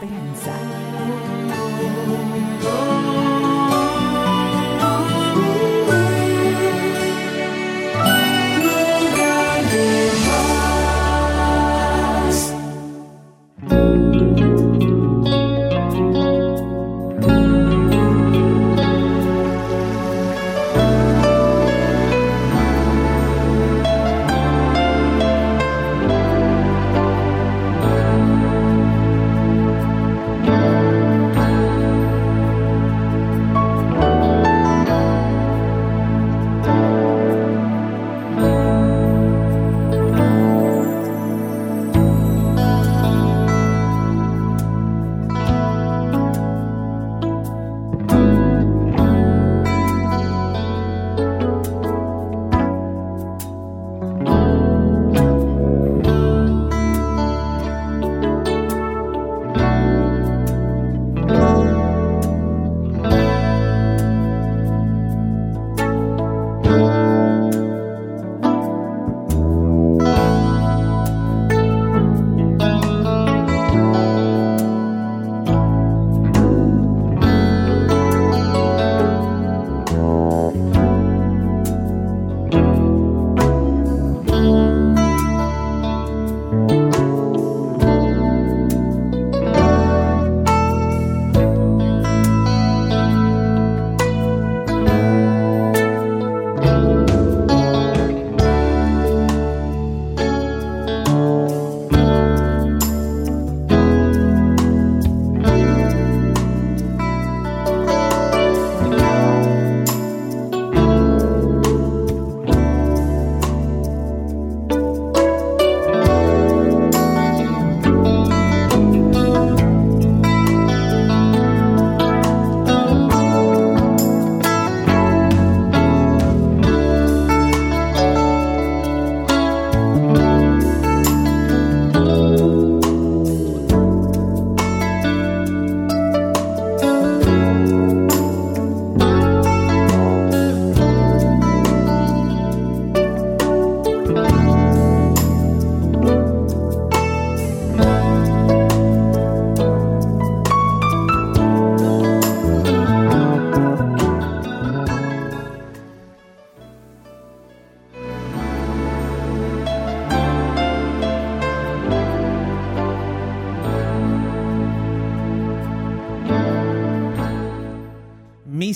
esperanza. 0.00 0.57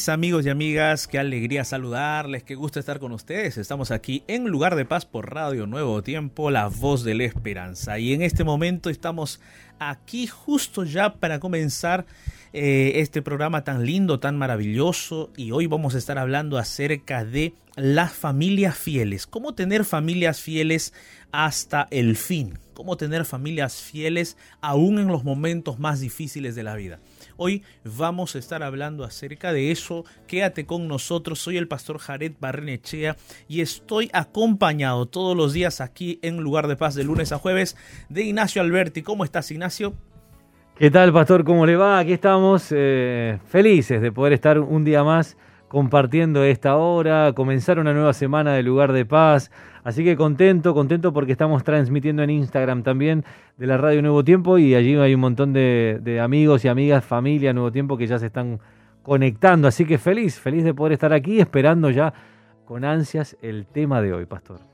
Amigos 0.08 0.46
y 0.46 0.48
amigas, 0.48 1.06
qué 1.06 1.18
alegría 1.18 1.64
saludarles, 1.64 2.42
qué 2.42 2.54
gusto 2.54 2.80
estar 2.80 2.98
con 2.98 3.12
ustedes. 3.12 3.58
Estamos 3.58 3.90
aquí 3.90 4.24
en 4.26 4.48
Lugar 4.48 4.74
de 4.74 4.84
Paz 4.84 5.06
por 5.06 5.32
Radio 5.32 5.66
Nuevo 5.66 6.02
Tiempo, 6.02 6.50
la 6.50 6.68
voz 6.68 7.04
de 7.04 7.14
la 7.14 7.24
esperanza. 7.24 7.98
Y 7.98 8.12
en 8.12 8.22
este 8.22 8.42
momento 8.42 8.90
estamos 8.90 9.40
aquí 9.78 10.26
justo 10.26 10.84
ya 10.84 11.14
para 11.14 11.40
comenzar 11.40 12.06
eh, 12.52 12.92
este 12.96 13.22
programa 13.22 13.64
tan 13.64 13.84
lindo, 13.84 14.18
tan 14.18 14.38
maravilloso. 14.38 15.30
Y 15.36 15.52
hoy 15.52 15.66
vamos 15.66 15.94
a 15.94 15.98
estar 15.98 16.18
hablando 16.18 16.58
acerca 16.58 17.24
de 17.24 17.54
las 17.76 18.12
familias 18.12 18.76
fieles. 18.76 19.26
Cómo 19.26 19.54
tener 19.54 19.84
familias 19.84 20.40
fieles 20.40 20.94
hasta 21.32 21.86
el 21.90 22.16
fin. 22.16 22.58
Cómo 22.74 22.96
tener 22.96 23.24
familias 23.24 23.76
fieles 23.82 24.36
aún 24.60 24.98
en 24.98 25.08
los 25.08 25.24
momentos 25.24 25.78
más 25.78 26.00
difíciles 26.00 26.54
de 26.54 26.62
la 26.62 26.74
vida. 26.74 26.98
Hoy 27.36 27.62
vamos 27.84 28.34
a 28.34 28.38
estar 28.38 28.62
hablando 28.62 29.04
acerca 29.04 29.52
de 29.52 29.70
eso. 29.70 30.04
Quédate 30.26 30.66
con 30.66 30.88
nosotros. 30.88 31.38
Soy 31.38 31.56
el 31.56 31.68
pastor 31.68 31.98
Jared 31.98 32.32
Barrenechea 32.40 33.16
y 33.48 33.60
estoy 33.60 34.10
acompañado 34.12 35.06
todos 35.06 35.36
los 35.36 35.52
días 35.52 35.80
aquí 35.80 36.18
en 36.22 36.38
Lugar 36.38 36.68
de 36.68 36.76
Paz 36.76 36.94
de 36.94 37.04
lunes 37.04 37.32
a 37.32 37.38
jueves 37.38 37.76
de 38.08 38.22
Ignacio 38.22 38.62
Alberti. 38.62 39.02
¿Cómo 39.02 39.24
estás, 39.24 39.50
Ignacio? 39.50 39.94
¿Qué 40.76 40.90
tal, 40.90 41.12
pastor? 41.12 41.44
¿Cómo 41.44 41.66
le 41.66 41.76
va? 41.76 41.98
Aquí 41.98 42.12
estamos 42.12 42.68
eh, 42.70 43.38
felices 43.46 44.00
de 44.00 44.10
poder 44.10 44.32
estar 44.32 44.58
un 44.58 44.84
día 44.84 45.04
más 45.04 45.36
compartiendo 45.72 46.44
esta 46.44 46.76
hora, 46.76 47.32
comenzar 47.32 47.78
una 47.78 47.94
nueva 47.94 48.12
semana 48.12 48.52
de 48.52 48.62
Lugar 48.62 48.92
de 48.92 49.06
Paz. 49.06 49.50
Así 49.84 50.04
que 50.04 50.16
contento, 50.16 50.74
contento 50.74 51.14
porque 51.14 51.32
estamos 51.32 51.64
transmitiendo 51.64 52.22
en 52.22 52.28
Instagram 52.28 52.82
también 52.82 53.24
de 53.56 53.66
la 53.66 53.78
radio 53.78 54.02
Nuevo 54.02 54.22
Tiempo 54.22 54.58
y 54.58 54.74
allí 54.74 54.96
hay 54.96 55.14
un 55.14 55.22
montón 55.22 55.54
de, 55.54 56.20
amigos 56.22 56.66
y 56.66 56.68
amigas, 56.68 57.02
familia 57.02 57.54
Nuevo 57.54 57.72
Tiempo 57.72 57.96
que 57.96 58.06
ya 58.06 58.18
se 58.18 58.26
están 58.26 58.60
conectando. 59.02 59.66
Así 59.66 59.86
que 59.86 59.96
feliz, 59.96 60.38
feliz 60.38 60.62
de 60.62 60.74
poder 60.74 60.92
estar 60.92 61.14
aquí 61.14 61.40
esperando 61.40 61.88
ya 61.88 62.12
con 62.66 62.84
ansias 62.84 63.38
el 63.40 63.64
tema 63.64 64.02
de 64.02 64.12
hoy, 64.12 64.26
pastor. 64.26 64.71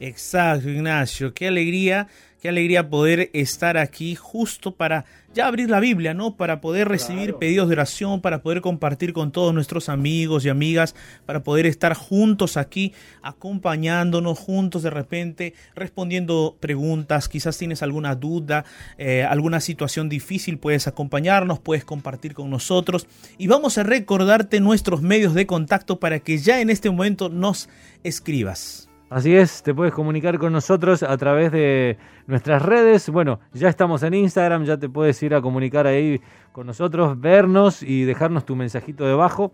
Exacto, 0.00 0.68
Ignacio. 0.68 1.32
Qué 1.32 1.48
alegría 1.48 2.08
Qué 2.44 2.50
alegría 2.50 2.90
poder 2.90 3.30
estar 3.32 3.78
aquí 3.78 4.16
justo 4.16 4.72
para 4.72 5.06
ya 5.32 5.46
abrir 5.46 5.70
la 5.70 5.80
Biblia, 5.80 6.12
¿no? 6.12 6.36
Para 6.36 6.60
poder 6.60 6.88
recibir 6.88 7.36
pedidos 7.36 7.68
de 7.68 7.72
oración, 7.72 8.20
para 8.20 8.42
poder 8.42 8.60
compartir 8.60 9.14
con 9.14 9.32
todos 9.32 9.54
nuestros 9.54 9.88
amigos 9.88 10.44
y 10.44 10.50
amigas, 10.50 10.94
para 11.24 11.42
poder 11.42 11.64
estar 11.64 11.94
juntos 11.94 12.58
aquí, 12.58 12.92
acompañándonos 13.22 14.38
juntos 14.38 14.82
de 14.82 14.90
repente, 14.90 15.54
respondiendo 15.74 16.58
preguntas. 16.60 17.30
Quizás 17.30 17.56
tienes 17.56 17.82
alguna 17.82 18.14
duda, 18.14 18.66
eh, 18.98 19.24
alguna 19.24 19.60
situación 19.60 20.10
difícil, 20.10 20.58
puedes 20.58 20.86
acompañarnos, 20.86 21.60
puedes 21.60 21.86
compartir 21.86 22.34
con 22.34 22.50
nosotros. 22.50 23.06
Y 23.38 23.46
vamos 23.46 23.78
a 23.78 23.84
recordarte 23.84 24.60
nuestros 24.60 25.00
medios 25.00 25.32
de 25.32 25.46
contacto 25.46 25.98
para 25.98 26.18
que 26.18 26.36
ya 26.36 26.60
en 26.60 26.68
este 26.68 26.90
momento 26.90 27.30
nos 27.30 27.70
escribas. 28.02 28.90
Así 29.14 29.36
es, 29.36 29.62
te 29.62 29.72
puedes 29.72 29.94
comunicar 29.94 30.40
con 30.40 30.52
nosotros 30.52 31.04
a 31.04 31.16
través 31.16 31.52
de 31.52 31.98
nuestras 32.26 32.60
redes. 32.60 33.08
Bueno, 33.10 33.38
ya 33.52 33.68
estamos 33.68 34.02
en 34.02 34.12
Instagram, 34.12 34.64
ya 34.64 34.76
te 34.76 34.88
puedes 34.88 35.22
ir 35.22 35.36
a 35.36 35.40
comunicar 35.40 35.86
ahí 35.86 36.20
con 36.50 36.66
nosotros, 36.66 37.20
vernos 37.20 37.84
y 37.84 38.02
dejarnos 38.02 38.44
tu 38.44 38.56
mensajito 38.56 39.06
debajo. 39.06 39.52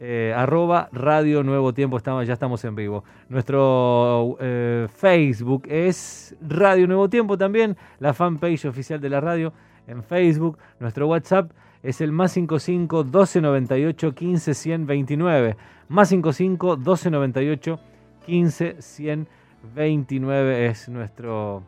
Eh, 0.00 0.34
arroba 0.36 0.90
Radio 0.92 1.42
Nuevo 1.42 1.72
Tiempo, 1.72 1.96
estamos, 1.96 2.26
ya 2.26 2.34
estamos 2.34 2.62
en 2.66 2.74
vivo. 2.74 3.02
Nuestro 3.30 4.36
eh, 4.38 4.86
Facebook 4.94 5.62
es 5.70 6.36
Radio 6.46 6.86
Nuevo 6.86 7.08
Tiempo 7.08 7.38
también, 7.38 7.78
la 8.00 8.12
fanpage 8.12 8.66
oficial 8.66 9.00
de 9.00 9.08
la 9.08 9.22
radio 9.22 9.54
en 9.86 10.02
Facebook. 10.02 10.58
Nuestro 10.78 11.08
WhatsApp 11.08 11.52
es 11.82 12.02
el 12.02 12.12
más 12.12 12.32
55 12.32 13.04
1298 13.04 14.14
15 14.14 14.52
129. 14.52 15.56
Más 15.88 16.10
55 16.10 16.76
1298 16.76 17.80
15 18.26 18.76
129 18.80 20.66
es 20.66 20.88
nuestro 20.88 21.64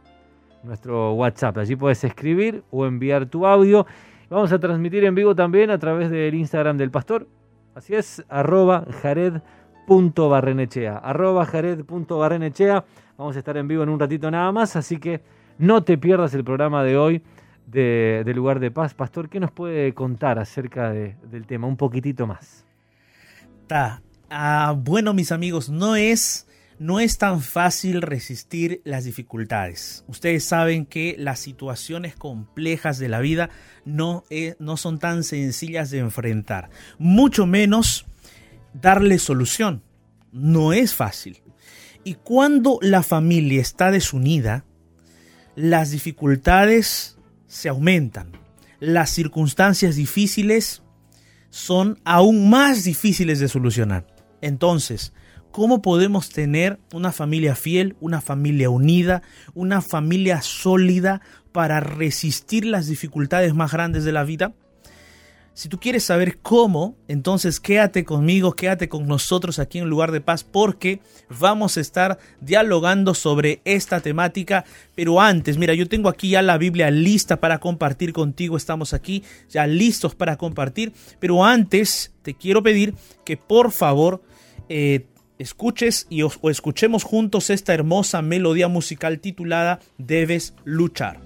nuestro 0.62 1.12
WhatsApp. 1.14 1.58
Allí 1.58 1.76
puedes 1.76 2.02
escribir 2.04 2.62
o 2.70 2.86
enviar 2.86 3.26
tu 3.26 3.46
audio. 3.46 3.86
Vamos 4.30 4.52
a 4.52 4.58
transmitir 4.58 5.04
en 5.04 5.14
vivo 5.14 5.34
también 5.34 5.70
a 5.70 5.78
través 5.78 6.10
del 6.10 6.34
Instagram 6.34 6.76
del 6.78 6.90
pastor. 6.90 7.26
Así 7.74 7.94
es, 7.94 8.24
arroba 8.28 8.84
jared.barrenechea. 9.02 10.98
Arroba 10.98 11.46
jared.barrenechea. 11.46 12.84
Vamos 13.18 13.36
a 13.36 13.38
estar 13.38 13.56
en 13.56 13.68
vivo 13.68 13.82
en 13.82 13.88
un 13.88 14.00
ratito 14.00 14.30
nada 14.30 14.52
más, 14.52 14.76
así 14.76 14.98
que 14.98 15.20
no 15.58 15.82
te 15.84 15.98
pierdas 15.98 16.34
el 16.34 16.44
programa 16.44 16.82
de 16.82 16.96
hoy 16.96 17.22
de, 17.66 18.30
Lugar 18.34 18.58
de 18.60 18.70
Paz. 18.70 18.94
Pastor, 18.94 19.28
¿qué 19.28 19.38
nos 19.40 19.50
puede 19.50 19.92
contar 19.94 20.38
acerca 20.38 20.90
del 20.90 21.46
tema? 21.46 21.66
Un 21.66 21.76
poquitito 21.76 22.26
más. 22.26 22.66
Ah, 24.34 24.74
bueno, 24.74 25.12
mis 25.12 25.30
amigos, 25.30 25.68
no 25.68 25.94
es 25.94 26.46
no 26.78 27.00
es 27.00 27.18
tan 27.18 27.42
fácil 27.42 28.00
resistir 28.00 28.80
las 28.84 29.04
dificultades. 29.04 30.04
Ustedes 30.08 30.42
saben 30.42 30.86
que 30.86 31.14
las 31.18 31.38
situaciones 31.38 32.16
complejas 32.16 32.98
de 32.98 33.10
la 33.10 33.20
vida 33.20 33.50
no, 33.84 34.24
eh, 34.30 34.56
no 34.58 34.78
son 34.78 34.98
tan 34.98 35.22
sencillas 35.22 35.90
de 35.90 35.98
enfrentar, 35.98 36.70
mucho 36.98 37.46
menos 37.46 38.06
darle 38.72 39.18
solución. 39.18 39.82
No 40.32 40.72
es 40.72 40.94
fácil. 40.94 41.42
Y 42.02 42.14
cuando 42.14 42.78
la 42.80 43.02
familia 43.02 43.60
está 43.60 43.90
desunida, 43.90 44.64
las 45.54 45.90
dificultades 45.90 47.18
se 47.46 47.68
aumentan. 47.68 48.32
Las 48.80 49.10
circunstancias 49.10 49.96
difíciles 49.96 50.82
son 51.50 52.00
aún 52.04 52.48
más 52.48 52.82
difíciles 52.84 53.38
de 53.38 53.48
solucionar. 53.48 54.11
Entonces, 54.42 55.12
¿Cómo 55.52 55.82
podemos 55.82 56.30
tener 56.30 56.78
una 56.94 57.12
familia 57.12 57.54
fiel, 57.54 57.94
una 58.00 58.22
familia 58.22 58.70
unida, 58.70 59.20
una 59.52 59.82
familia 59.82 60.40
sólida 60.40 61.20
para 61.52 61.78
resistir 61.78 62.64
las 62.64 62.86
dificultades 62.86 63.52
más 63.52 63.70
grandes 63.70 64.04
de 64.04 64.12
la 64.12 64.24
vida? 64.24 64.54
Si 65.52 65.68
tú 65.68 65.78
quieres 65.78 66.04
saber 66.04 66.38
cómo, 66.38 66.96
entonces 67.06 67.60
quédate 67.60 68.06
conmigo, 68.06 68.54
quédate 68.54 68.88
con 68.88 69.06
nosotros 69.06 69.58
aquí 69.58 69.78
en 69.78 69.90
Lugar 69.90 70.10
de 70.10 70.22
Paz 70.22 70.42
porque 70.42 71.00
vamos 71.28 71.76
a 71.76 71.82
estar 71.82 72.18
dialogando 72.40 73.12
sobre 73.12 73.60
esta 73.66 74.00
temática. 74.00 74.64
Pero 74.94 75.20
antes, 75.20 75.58
mira, 75.58 75.74
yo 75.74 75.86
tengo 75.86 76.08
aquí 76.08 76.30
ya 76.30 76.40
la 76.40 76.56
Biblia 76.56 76.90
lista 76.90 77.38
para 77.40 77.58
compartir 77.58 78.14
contigo. 78.14 78.56
Estamos 78.56 78.94
aquí 78.94 79.22
ya 79.50 79.66
listos 79.66 80.14
para 80.14 80.38
compartir. 80.38 80.94
Pero 81.20 81.44
antes 81.44 82.14
te 82.22 82.32
quiero 82.32 82.62
pedir 82.62 82.94
que 83.26 83.36
por 83.36 83.72
favor 83.72 84.22
eh, 84.68 85.06
escuches 85.38 86.06
y 86.08 86.22
o 86.22 86.30
escuchemos 86.50 87.04
juntos 87.04 87.50
esta 87.50 87.74
hermosa 87.74 88.22
melodía 88.22 88.68
musical 88.68 89.18
titulada 89.18 89.80
Debes 89.98 90.54
luchar. 90.64 91.20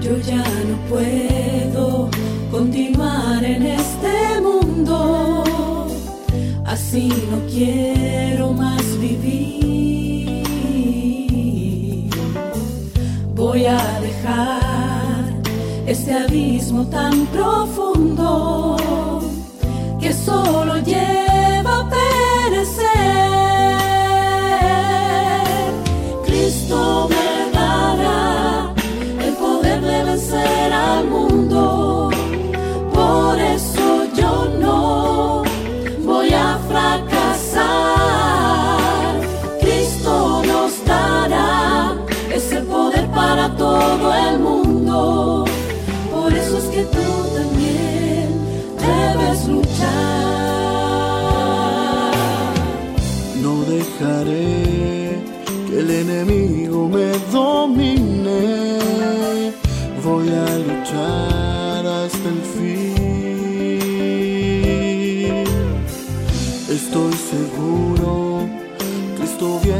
Yo 0.00 0.16
ya 0.18 0.36
no 0.36 0.76
puedo 0.88 2.10
continuar 2.52 3.44
en 3.44 3.62
este 3.64 4.40
mundo, 4.40 5.88
así 6.64 7.08
no 7.08 7.44
quiero 7.50 8.52
más 8.52 8.86
voy 13.56 13.64
a 13.64 14.00
dejar 14.00 15.24
este 15.86 16.12
abismo 16.12 16.84
tan 16.88 17.24
profundo 17.28 18.76
que 19.98 20.12
solo 20.12 20.76
lleva 20.82 21.15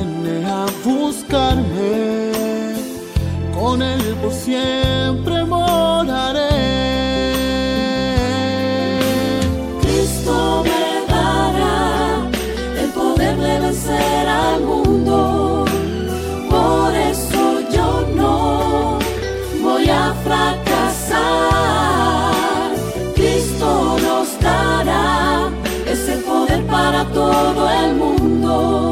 viene 0.07 0.45
a 0.47 0.67
buscarme 0.85 2.73
con 3.55 3.83
él 3.83 4.17
por 4.23 4.33
siempre 4.33 5.45
moraré. 5.45 6.49
Cristo 9.81 10.65
me 10.65 11.13
dará 11.13 12.29
el 12.81 12.91
poder 12.91 13.37
de 13.37 13.61
vencer 13.61 14.29
al 14.29 14.61
mundo. 14.63 15.65
Por 16.51 16.95
eso 16.95 17.61
yo 17.73 18.07
no 18.15 18.99
voy 19.63 19.89
a 19.89 20.15
fracasar. 20.25 21.17
Cristo 23.15 23.97
nos 24.03 24.39
dará 24.41 25.51
ese 25.87 26.17
poder 26.19 26.65
para 26.67 27.05
todo 27.07 27.71
el 27.71 27.95
mundo. 27.95 28.86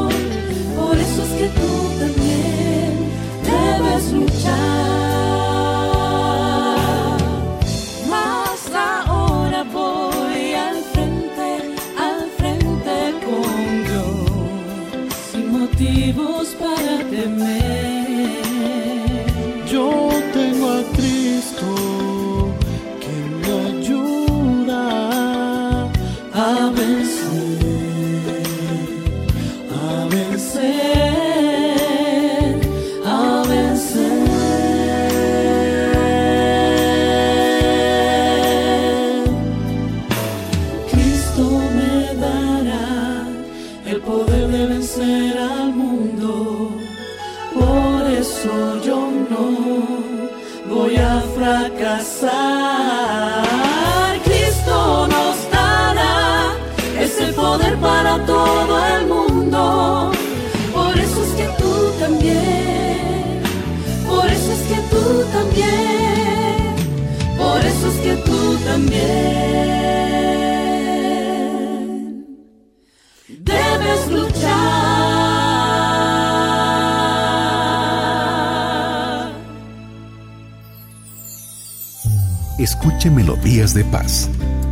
Escuche 83.05 83.23
melodías 83.23 83.75
de 83.75 83.83
paz. 83.83 84.31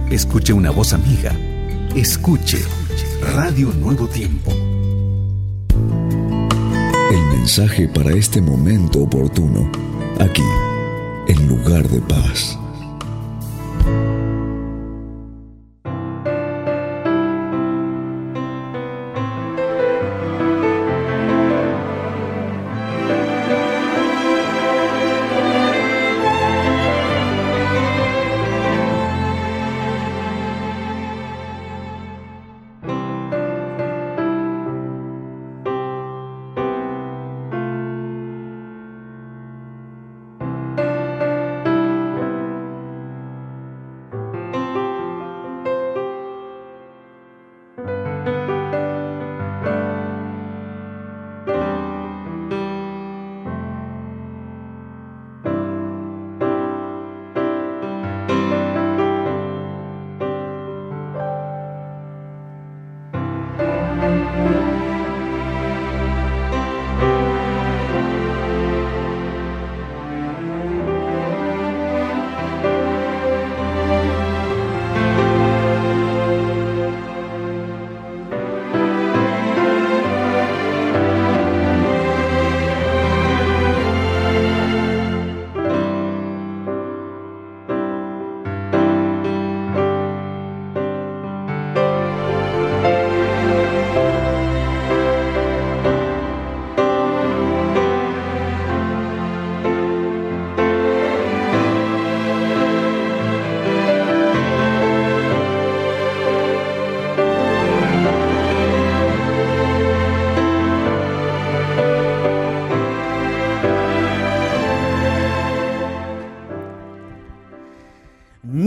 Escuche 0.09 0.53
una 0.53 0.71
voz 0.71 0.91
amiga. 0.91 1.37
Escuche 1.95 2.57
Radio 3.35 3.71
Nuevo 3.73 4.07
Tiempo. 4.07 4.51
El 7.11 7.37
mensaje 7.37 7.87
para 7.87 8.11
este 8.13 8.41
momento 8.41 9.03
oportuno, 9.03 9.71
aquí, 10.19 10.41
en 11.27 11.47
lugar 11.47 11.87
de 11.87 12.01
paz. 12.01 12.57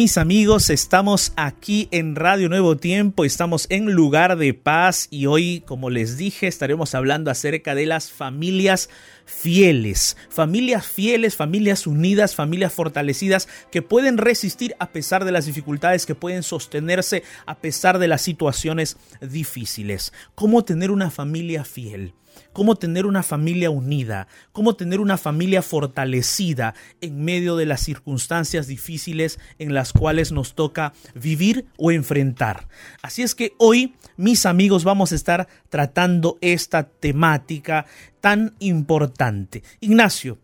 Mis 0.06 0.18
amigos, 0.18 0.70
estamos 0.70 1.32
aquí 1.34 1.88
en 1.90 2.14
Radio 2.14 2.48
Nuevo 2.48 2.76
Tiempo, 2.76 3.24
estamos 3.24 3.66
en 3.70 3.90
Lugar 3.90 4.38
de 4.38 4.54
Paz 4.54 5.08
y 5.10 5.26
hoy, 5.26 5.64
como 5.66 5.90
les 5.90 6.16
dije, 6.16 6.46
estaremos 6.46 6.94
hablando 6.94 7.28
acerca 7.28 7.74
de 7.74 7.86
las 7.86 8.12
familias 8.12 8.88
fieles, 9.24 10.16
familias 10.30 10.86
fieles, 10.86 11.34
familias 11.34 11.88
unidas, 11.88 12.36
familias 12.36 12.72
fortalecidas 12.72 13.48
que 13.72 13.82
pueden 13.82 14.16
resistir 14.16 14.76
a 14.78 14.90
pesar 14.90 15.24
de 15.24 15.32
las 15.32 15.46
dificultades, 15.46 16.06
que 16.06 16.14
pueden 16.14 16.44
sostenerse 16.44 17.24
a 17.44 17.56
pesar 17.56 17.98
de 17.98 18.06
las 18.06 18.22
situaciones 18.22 18.98
difíciles. 19.20 20.12
¿Cómo 20.36 20.64
tener 20.64 20.92
una 20.92 21.10
familia 21.10 21.64
fiel? 21.64 22.14
Cómo 22.52 22.76
tener 22.76 23.06
una 23.06 23.22
familia 23.22 23.70
unida, 23.70 24.28
cómo 24.52 24.74
tener 24.74 25.00
una 25.00 25.16
familia 25.16 25.62
fortalecida 25.62 26.74
en 27.00 27.24
medio 27.24 27.56
de 27.56 27.66
las 27.66 27.80
circunstancias 27.80 28.66
difíciles 28.66 29.38
en 29.58 29.74
las 29.74 29.92
cuales 29.92 30.32
nos 30.32 30.54
toca 30.54 30.92
vivir 31.14 31.66
o 31.76 31.90
enfrentar. 31.90 32.68
Así 33.02 33.22
es 33.22 33.34
que 33.34 33.52
hoy, 33.58 33.94
mis 34.16 34.46
amigos, 34.46 34.84
vamos 34.84 35.12
a 35.12 35.14
estar 35.14 35.48
tratando 35.68 36.38
esta 36.40 36.84
temática 36.84 37.86
tan 38.20 38.54
importante. 38.58 39.62
Ignacio, 39.80 40.38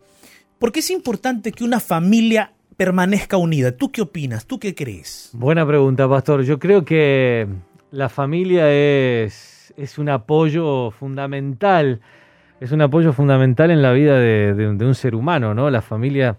¿por 0.59 0.71
qué 0.71 0.79
es 0.79 0.91
importante 0.91 1.51
que 1.51 1.63
una 1.63 1.79
familia 1.79 2.53
permanezca 2.77 3.37
unida? 3.37 3.71
¿Tú 3.71 3.91
qué 3.91 4.01
opinas? 4.01 4.45
¿Tú 4.45 4.59
qué 4.59 4.75
crees? 4.75 5.29
Buena 5.33 5.65
pregunta, 5.65 6.07
pastor. 6.09 6.43
Yo 6.43 6.59
creo 6.59 6.85
que 6.85 7.47
la 7.91 8.09
familia 8.09 8.71
es 8.71 9.62
es, 9.77 9.97
un 9.97 10.09
apoyo 10.09 10.91
fundamental, 10.91 12.01
es 12.59 12.71
un 12.71 12.81
apoyo 12.81 13.13
fundamental 13.13 13.71
en 13.71 13.81
la 13.81 13.91
vida 13.91 14.17
de, 14.17 14.67
un 14.67 14.95
ser 14.95 15.15
humano, 15.15 15.53
¿no? 15.53 15.69
La 15.69 15.81
familia 15.81 16.37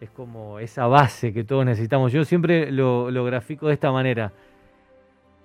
es 0.00 0.10
como 0.10 0.58
esa 0.58 0.86
base 0.86 1.32
que 1.32 1.44
todos 1.44 1.64
necesitamos. 1.64 2.12
Yo 2.12 2.24
siempre 2.24 2.70
lo, 2.70 3.10
lo 3.10 3.24
grafico 3.24 3.68
de 3.68 3.74
esta 3.74 3.92
manera 3.92 4.32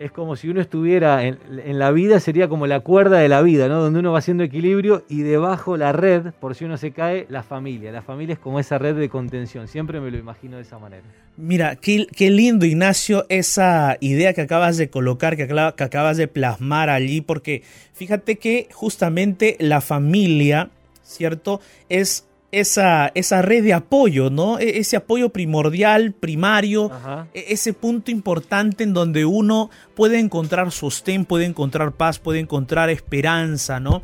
es 0.02 0.12
como 0.12 0.36
si 0.36 0.50
uno 0.50 0.62
estuviera 0.62 1.24
en, 1.24 1.38
la 1.78 1.92
vida, 1.92 2.20
sería 2.20 2.48
como 2.48 2.66
la 2.66 2.80
cuerda 2.80 3.20
de 3.20 3.30
la 3.30 3.42
vida, 3.42 3.68
¿no? 3.68 3.82
Donde 3.82 4.00
uno 4.00 4.12
va 4.12 4.20
haciendo 4.20 4.44
equilibrio 4.44 5.04
y 5.08 5.22
debajo 5.22 5.78
la 5.78 5.92
red, 5.92 6.34
por 6.40 6.56
si 6.56 6.66
uno 6.66 6.78
se 6.78 6.92
cae, 6.92 7.28
la 7.30 7.44
familia. 7.44 7.92
La 7.92 8.02
familia 8.02 8.34
es 8.34 8.40
como 8.40 8.60
esa 8.60 8.78
red 8.78 8.96
de 8.96 9.10
contención. 9.10 9.68
Siempre 9.68 10.00
me 10.02 10.10
lo 10.10 10.18
imagino 10.18 10.58
de 10.58 10.64
esa 10.64 10.80
manera. 10.80 11.04
Mira, 11.38 11.76
qué, 11.76 12.08
lindo, 12.18 12.66
Ignacio, 12.66 13.26
esa 13.30 13.98
idea 14.00 14.34
que 14.34 14.42
acabas 14.42 14.78
de 14.78 14.90
colocar, 14.90 15.38
que 15.38 15.44
acabas 15.44 16.18
de 16.18 16.28
plasmar 16.28 16.90
allí, 16.90 17.22
porque 17.22 17.64
fíjate 17.94 18.38
que 18.38 18.68
justamente 18.74 19.56
la 19.60 19.82
familia, 19.82 20.70
¿cierto? 21.04 21.62
Es 21.90 22.28
esa, 22.52 23.12
esa 23.16 23.42
red 23.42 23.64
de 23.64 23.74
apoyo, 23.74 24.30
¿no? 24.30 24.60
E, 24.60 24.80
ese 24.80 24.98
apoyo 24.98 25.30
primordial, 25.30 26.14
primario, 26.14 26.92
e, 27.34 27.46
ese 27.50 27.74
punto 27.74 28.12
importante 28.12 28.84
en 28.84 28.94
donde 28.94 29.26
uno 29.26 29.70
puede 29.96 30.20
encontrar 30.20 30.72
sostén, 30.72 31.26
puede 31.26 31.46
encontrar 31.46 31.94
paz, 31.94 32.20
puede 32.20 32.40
encontrar 32.40 32.90
esperanza, 32.90 33.80
¿no? 33.80 34.02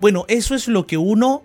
Bueno, 0.00 0.24
eso 0.28 0.54
es 0.54 0.68
lo 0.68 0.86
que 0.86 0.96
uno 0.96 1.42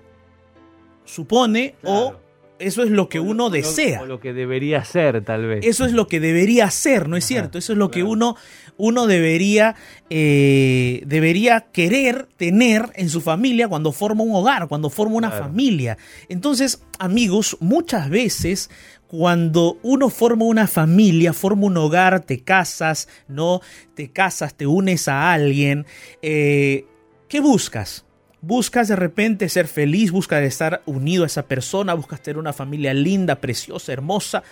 supone 1.05 1.75
o 1.83 2.15
eso 2.59 2.83
es 2.83 2.89
lo 2.89 3.09
que 3.09 3.19
uno 3.19 3.49
desea. 3.49 4.01
O 4.01 4.05
lo 4.05 4.19
que 4.19 4.33
debería 4.33 4.83
ser, 4.83 5.23
tal 5.23 5.47
vez. 5.47 5.65
Eso 5.65 5.85
es 5.85 5.93
lo 5.93 6.07
que 6.07 6.19
debería 6.19 6.69
ser, 6.69 7.07
¿no 7.07 7.15
es 7.15 7.25
cierto? 7.25 7.57
Eso 7.57 7.73
es 7.73 7.79
lo 7.79 7.89
que 7.89 8.03
uno, 8.03 8.35
uno 8.77 9.07
debería, 9.07 9.75
eh, 10.09 11.01
debería 11.05 11.61
querer 11.71 12.27
tener 12.37 12.89
en 12.95 13.09
su 13.09 13.21
familia 13.21 13.67
cuando 13.67 13.91
forma 13.91 14.23
un 14.23 14.35
hogar, 14.35 14.67
cuando 14.67 14.89
forma 14.89 15.15
una 15.15 15.31
familia. 15.31 15.97
Entonces, 16.27 16.83
amigos, 16.99 17.57
muchas 17.61 18.09
veces 18.09 18.69
cuando 19.07 19.79
uno 19.81 20.09
forma 20.09 20.45
una 20.45 20.67
familia, 20.67 21.33
forma 21.33 21.65
un 21.65 21.77
hogar, 21.77 22.19
te 22.19 22.43
casas, 22.43 23.07
¿no? 23.27 23.61
Te 23.95 24.11
casas, 24.11 24.53
te 24.53 24.67
unes 24.67 25.07
a 25.07 25.33
alguien, 25.33 25.85
eh, 26.21 26.85
¿qué 27.27 27.39
buscas? 27.39 28.05
Buscas 28.41 28.87
de 28.87 28.95
repente 28.95 29.49
ser 29.49 29.67
feliz, 29.67 30.11
buscas 30.11 30.43
estar 30.43 30.81
unido 30.85 31.23
a 31.23 31.27
esa 31.27 31.43
persona, 31.43 31.93
buscas 31.93 32.21
tener 32.21 32.37
una 32.37 32.53
familia 32.53 32.93
linda, 32.93 33.41
preciosa, 33.41 33.91
hermosa. 33.91 34.43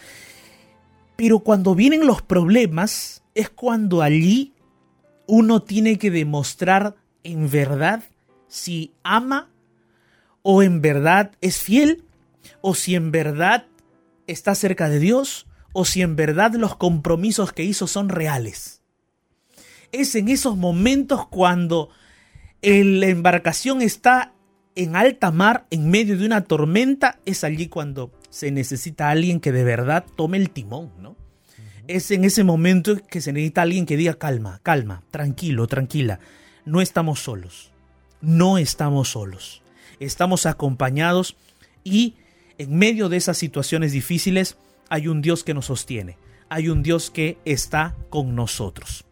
Pero 1.15 1.39
cuando 1.39 1.73
vienen 1.73 2.05
los 2.05 2.21
problemas 2.21 3.23
es 3.33 3.49
cuando 3.49 4.01
allí 4.01 4.53
uno 5.25 5.61
tiene 5.61 5.97
que 5.97 6.11
demostrar 6.11 6.95
en 7.23 7.49
verdad 7.49 8.03
si 8.47 8.93
ama 9.03 9.49
o 10.41 10.63
en 10.63 10.81
verdad 10.81 11.31
es 11.41 11.57
fiel 11.57 12.03
o 12.61 12.75
si 12.75 12.95
en 12.95 13.11
verdad 13.11 13.65
está 14.27 14.55
cerca 14.55 14.89
de 14.89 14.99
Dios 14.99 15.47
o 15.73 15.85
si 15.85 16.01
en 16.01 16.15
verdad 16.15 16.53
los 16.53 16.75
compromisos 16.75 17.53
que 17.53 17.63
hizo 17.63 17.87
son 17.87 18.09
reales. 18.09 18.81
Es 19.91 20.15
en 20.15 20.27
esos 20.27 20.57
momentos 20.57 21.27
cuando 21.27 21.89
la 22.61 23.07
embarcación 23.07 23.81
está 23.81 24.33
en 24.75 24.95
alta 24.95 25.31
mar, 25.31 25.65
en 25.71 25.89
medio 25.89 26.17
de 26.17 26.25
una 26.25 26.43
tormenta, 26.43 27.19
es 27.25 27.43
allí 27.43 27.67
cuando 27.67 28.11
se 28.29 28.51
necesita 28.51 29.09
alguien 29.09 29.39
que 29.39 29.51
de 29.51 29.63
verdad 29.63 30.05
tome 30.15 30.37
el 30.37 30.51
timón, 30.51 30.91
¿no? 30.99 31.15
Es 31.87 32.11
en 32.11 32.25
ese 32.25 32.43
momento 32.43 32.97
que 33.09 33.21
se 33.21 33.33
necesita 33.33 33.61
alguien 33.63 33.85
que 33.85 33.97
diga 33.97 34.15
calma, 34.15 34.59
calma, 34.61 35.03
tranquilo, 35.09 35.67
tranquila. 35.67 36.19
No 36.65 36.81
estamos 36.81 37.21
solos. 37.21 37.71
No 38.21 38.57
estamos 38.57 39.09
solos. 39.09 39.63
Estamos 39.99 40.45
acompañados 40.45 41.37
y 41.83 42.15
en 42.57 42.75
medio 42.77 43.09
de 43.09 43.17
esas 43.17 43.37
situaciones 43.37 43.93
difíciles 43.93 44.57
hay 44.89 45.07
un 45.07 45.21
Dios 45.21 45.43
que 45.43 45.53
nos 45.53 45.67
sostiene. 45.67 46.17
Hay 46.49 46.69
un 46.69 46.83
Dios 46.83 47.09
que 47.09 47.37
está 47.45 47.95
con 48.09 48.35
nosotros. 48.35 49.05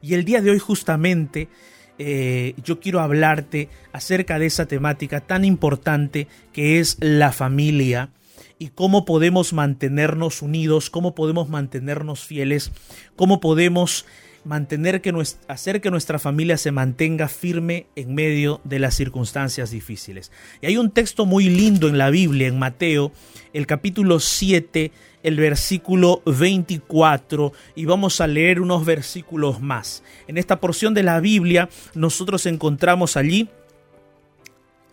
Y 0.00 0.14
el 0.14 0.24
día 0.24 0.40
de 0.40 0.50
hoy 0.50 0.58
justamente 0.58 1.48
eh, 1.98 2.54
yo 2.64 2.80
quiero 2.80 3.00
hablarte 3.00 3.68
acerca 3.92 4.38
de 4.38 4.46
esa 4.46 4.66
temática 4.66 5.20
tan 5.20 5.44
importante 5.44 6.26
que 6.52 6.80
es 6.80 6.96
la 7.00 7.32
familia 7.32 8.10
y 8.58 8.68
cómo 8.68 9.04
podemos 9.04 9.52
mantenernos 9.52 10.42
unidos, 10.42 10.90
cómo 10.90 11.14
podemos 11.14 11.48
mantenernos 11.48 12.24
fieles, 12.24 12.72
cómo 13.16 13.40
podemos 13.40 14.06
mantener 14.44 15.00
que 15.00 15.12
hacer 15.48 15.80
que 15.80 15.90
nuestra 15.90 16.18
familia 16.18 16.58
se 16.58 16.70
mantenga 16.70 17.28
firme 17.28 17.86
en 17.96 18.14
medio 18.14 18.60
de 18.64 18.78
las 18.78 18.94
circunstancias 18.94 19.70
difíciles. 19.70 20.30
Y 20.60 20.66
hay 20.66 20.76
un 20.76 20.90
texto 20.90 21.26
muy 21.26 21.48
lindo 21.48 21.88
en 21.88 21.98
la 21.98 22.10
Biblia, 22.10 22.48
en 22.48 22.58
Mateo, 22.58 23.12
el 23.52 23.66
capítulo 23.66 24.20
7, 24.20 24.92
el 25.24 25.36
versículo 25.38 26.22
24 26.26 27.52
y 27.74 27.86
vamos 27.86 28.20
a 28.20 28.28
leer 28.28 28.60
unos 28.60 28.84
versículos 28.84 29.60
más. 29.60 30.04
En 30.28 30.38
esta 30.38 30.60
porción 30.60 30.94
de 30.94 31.02
la 31.02 31.18
Biblia 31.18 31.68
nosotros 31.94 32.46
encontramos 32.46 33.16
allí 33.16 33.48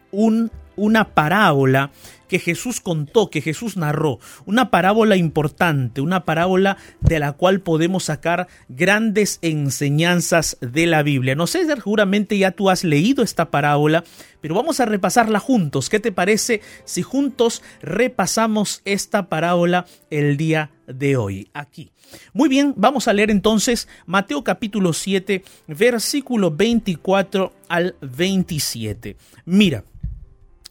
un, 0.10 0.50
una 0.76 1.14
parábola 1.14 1.92
que 2.32 2.40
Jesús 2.40 2.80
contó, 2.80 3.30
que 3.30 3.42
Jesús 3.42 3.76
narró, 3.76 4.18
una 4.46 4.72
parábola 4.72 5.18
importante, 5.18 6.00
una 6.00 6.24
parábola 6.24 6.78
de 7.02 7.20
la 7.20 7.34
cual 7.34 7.60
podemos 7.60 8.06
sacar 8.06 8.48
grandes 8.70 9.38
enseñanzas 9.42 10.58
de 10.62 10.86
la 10.86 11.04
Biblia. 11.04 11.36
No 11.36 11.46
sé, 11.46 11.66
seguramente 11.66 12.38
ya 12.38 12.52
tú 12.52 12.70
has 12.70 12.86
leído 12.86 13.22
esta 13.22 13.52
parábola, 13.52 14.06
pero 14.40 14.56
vamos 14.56 14.80
a 14.80 14.86
repasarla 14.86 15.40
juntos. 15.40 15.90
¿Qué 15.90 16.00
te 16.00 16.14
parece 16.14 16.62
si 16.86 17.02
juntos 17.02 17.64
repasamos 17.82 18.82
esta 18.86 19.28
parábola 19.28 19.86
el 20.10 20.38
día 20.38 20.72
de 20.88 21.18
hoy? 21.18 21.50
Aquí. 21.54 21.92
Muy 22.32 22.48
bien, 22.48 22.74
vamos 22.78 23.10
a 23.10 23.14
leer 23.14 23.30
entonces 23.30 23.90
Mateo 24.06 24.42
capítulo 24.42 24.94
7, 24.94 25.44
versículo 25.68 26.50
24 26.50 27.52
al 27.68 27.98
27. 28.00 29.18
Mira, 29.44 29.84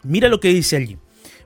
mira 0.02 0.30
lo 0.30 0.40
que 0.40 0.48
dice 0.48 0.76
allí. 0.76 0.96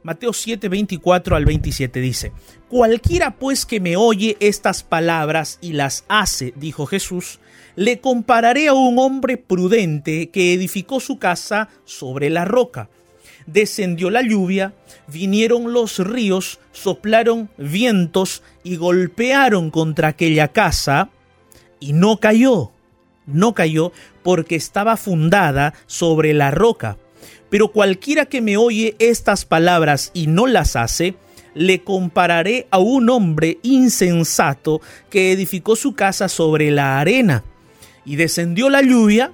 Mateo 0.05 0.35
7, 0.35 0.69
24 0.69 1.35
al 1.35 1.47
27 1.47 1.99
dice, 1.99 2.33
Cualquiera 2.69 3.37
pues 3.37 3.65
que 3.65 3.81
me 3.81 3.97
oye 3.97 4.37
estas 4.39 4.83
palabras 4.83 5.59
y 5.63 5.73
las 5.73 6.05
hace, 6.09 6.53
dijo 6.57 6.85
Jesús, 6.85 7.41
le 7.75 8.01
compararé 8.01 8.69
a 8.69 8.75
un 8.75 8.99
hombre 8.99 9.39
prudente 9.39 10.29
que 10.29 10.53
edificó 10.53 11.01
su 11.01 11.19
casa 11.19 11.71
sobre 11.87 12.29
la 12.29 12.45
roca. 12.45 12.91
Descendió 13.47 14.11
la 14.11 14.21
lluvia, 14.21 14.75
vinieron 15.07 15.73
los 15.73 15.99
ríos, 15.99 16.61
soplaron 16.73 17.49
vientos 17.57 18.43
y 18.63 18.77
golpearon 18.77 19.71
contra 19.71 20.09
aquella 20.09 20.49
casa, 20.49 21.09
y 21.81 21.95
no 21.95 22.21
cayó, 22.21 22.73
no 23.25 23.55
cayó 23.55 23.91
porque 24.23 24.55
estaba 24.55 24.99
fundada 24.99 25.73
sobre 25.87 26.35
la 26.35 26.51
roca. 26.51 26.99
Pero 27.55 27.69
cualquiera 27.69 28.27
que 28.27 28.41
me 28.41 28.57
oye 28.57 28.97
estas 28.99 29.45
palabras 29.45 30.11
y 30.13 30.27
no 30.27 30.49
las 30.49 30.75
hace, 30.75 31.15
le 31.55 31.85
compararé 31.85 32.67
a 32.73 32.79
un 32.79 33.09
hombre 33.09 33.61
insensato 33.63 34.81
que 35.09 35.31
edificó 35.31 35.77
su 35.77 35.95
casa 35.95 36.29
sobre 36.29 36.73
la 36.73 36.99
arena. 36.99 37.45
Y 38.05 38.17
descendió 38.17 38.71
la 38.71 38.83
lluvia, 38.83 39.31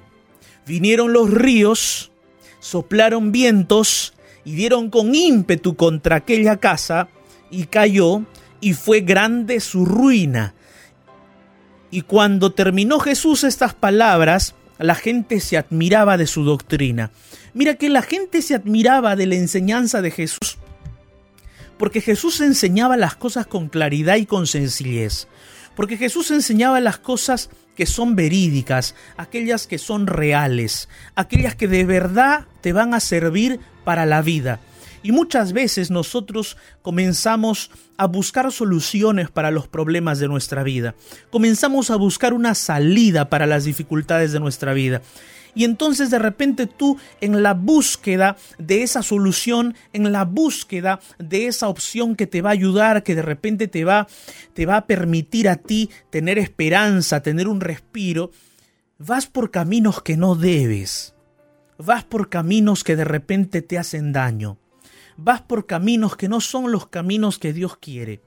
vinieron 0.67 1.15
los 1.15 1.31
ríos, 1.31 2.13
soplaron 2.59 3.33
vientos 3.33 4.13
y 4.45 4.53
dieron 4.53 4.91
con 4.91 5.15
ímpetu 5.15 5.75
contra 5.75 6.17
aquella 6.17 6.59
casa, 6.59 7.09
y 7.51 7.65
cayó, 7.65 8.27
y 8.61 8.75
fue 8.75 9.01
grande 9.01 9.61
su 9.61 9.87
ruina. 9.87 10.53
Y 11.91 12.03
cuando 12.03 12.53
terminó 12.53 13.01
Jesús 13.01 13.45
estas 13.45 13.73
palabras, 13.73 14.57
la 14.85 14.95
gente 14.95 15.41
se 15.41 15.57
admiraba 15.57 16.17
de 16.17 16.27
su 16.27 16.45
doctrina. 16.45 17.11
Mira 17.53 17.75
que 17.75 17.89
la 17.89 18.03
gente 18.03 18.43
se 18.43 18.55
admiraba 18.55 19.17
de 19.17 19.27
la 19.27 19.35
enseñanza 19.35 20.03
de 20.03 20.11
Jesús, 20.11 20.59
porque 21.79 22.01
Jesús 22.01 22.41
enseñaba 22.41 22.97
las 22.97 23.15
cosas 23.15 23.47
con 23.47 23.69
claridad 23.69 24.17
y 24.17 24.27
con 24.27 24.47
sencillez, 24.47 25.29
porque 25.77 25.97
Jesús 25.97 26.31
enseñaba 26.31 26.81
las 26.81 26.99
cosas 26.99 27.51
que 27.77 27.87
son 27.87 28.17
verídicas, 28.17 28.95
aquellas 29.17 29.67
que 29.67 29.79
son 29.79 30.07
reales, 30.07 30.89
aquellas 31.15 31.55
que 31.55 31.69
de 31.69 31.85
verdad 31.85 32.47
te 32.61 32.73
van 32.73 32.95
a 32.95 33.01
servir 33.01 33.61
para 33.85 34.07
la 34.07 34.23
vida. 34.23 34.61
Y 35.03 35.13
muchas 35.13 35.53
veces 35.53 35.91
nosotros 35.91 36.57
comenzamos 36.83 37.71
a 37.97 38.07
buscar 38.07 38.51
soluciones 38.53 39.31
para 39.31 39.51
los 39.51 39.67
problemas 39.67 40.19
de 40.19 40.29
nuestra 40.29 40.63
vida. 40.63 40.95
Comenzamos 41.31 41.91
a 41.91 41.97
buscar 41.97 42.35
una 42.35 42.55
salida 42.55 43.31
para 43.31 43.47
las 43.47 43.65
dificultades 43.65 44.33
de 44.33 44.41
nuestra 44.41 44.75
vida. 44.75 45.01
Y 45.55 45.65
entonces 45.65 46.11
de 46.11 46.19
repente 46.19 46.67
tú 46.67 46.99
en 47.21 47.43
la 47.43 47.55
búsqueda 47.55 48.37
de 48.59 48.83
esa 48.83 49.03
solución, 49.03 49.75
en 49.93 50.13
la 50.13 50.25
búsqueda 50.25 51.01
de 51.19 51.47
esa 51.47 51.69
opción 51.69 52.15
que 52.15 52.27
te 52.27 52.43
va 52.43 52.51
a 52.51 52.53
ayudar, 52.53 53.03
que 53.03 53.15
de 53.15 53.23
repente 53.23 53.67
te 53.69 53.85
va, 53.85 54.07
te 54.55 54.67
va 54.67 54.77
a 54.77 54.87
permitir 54.87 55.49
a 55.49 55.57
ti 55.57 55.91
tener 56.11 56.39
esperanza, 56.39 57.23
tener 57.23 57.49
un 57.49 57.61
respiro, 57.61 58.31
vas 58.99 59.27
por 59.27 59.51
caminos 59.51 60.03
que 60.03 60.17
no 60.17 60.37
debes. 60.37 61.15
Vas 61.79 62.05
por 62.05 62.29
caminos 62.29 62.85
que 62.85 62.95
de 62.95 63.05
repente 63.05 63.63
te 63.63 63.79
hacen 63.79 64.13
daño 64.13 64.60
vas 65.23 65.43
por 65.43 65.67
caminos 65.67 66.17
que 66.17 66.29
no 66.29 66.41
son 66.41 66.73
los 66.73 66.87
caminos 66.87 67.39
que 67.39 67.53
Dios 67.53 67.77
quiere. 67.77 68.21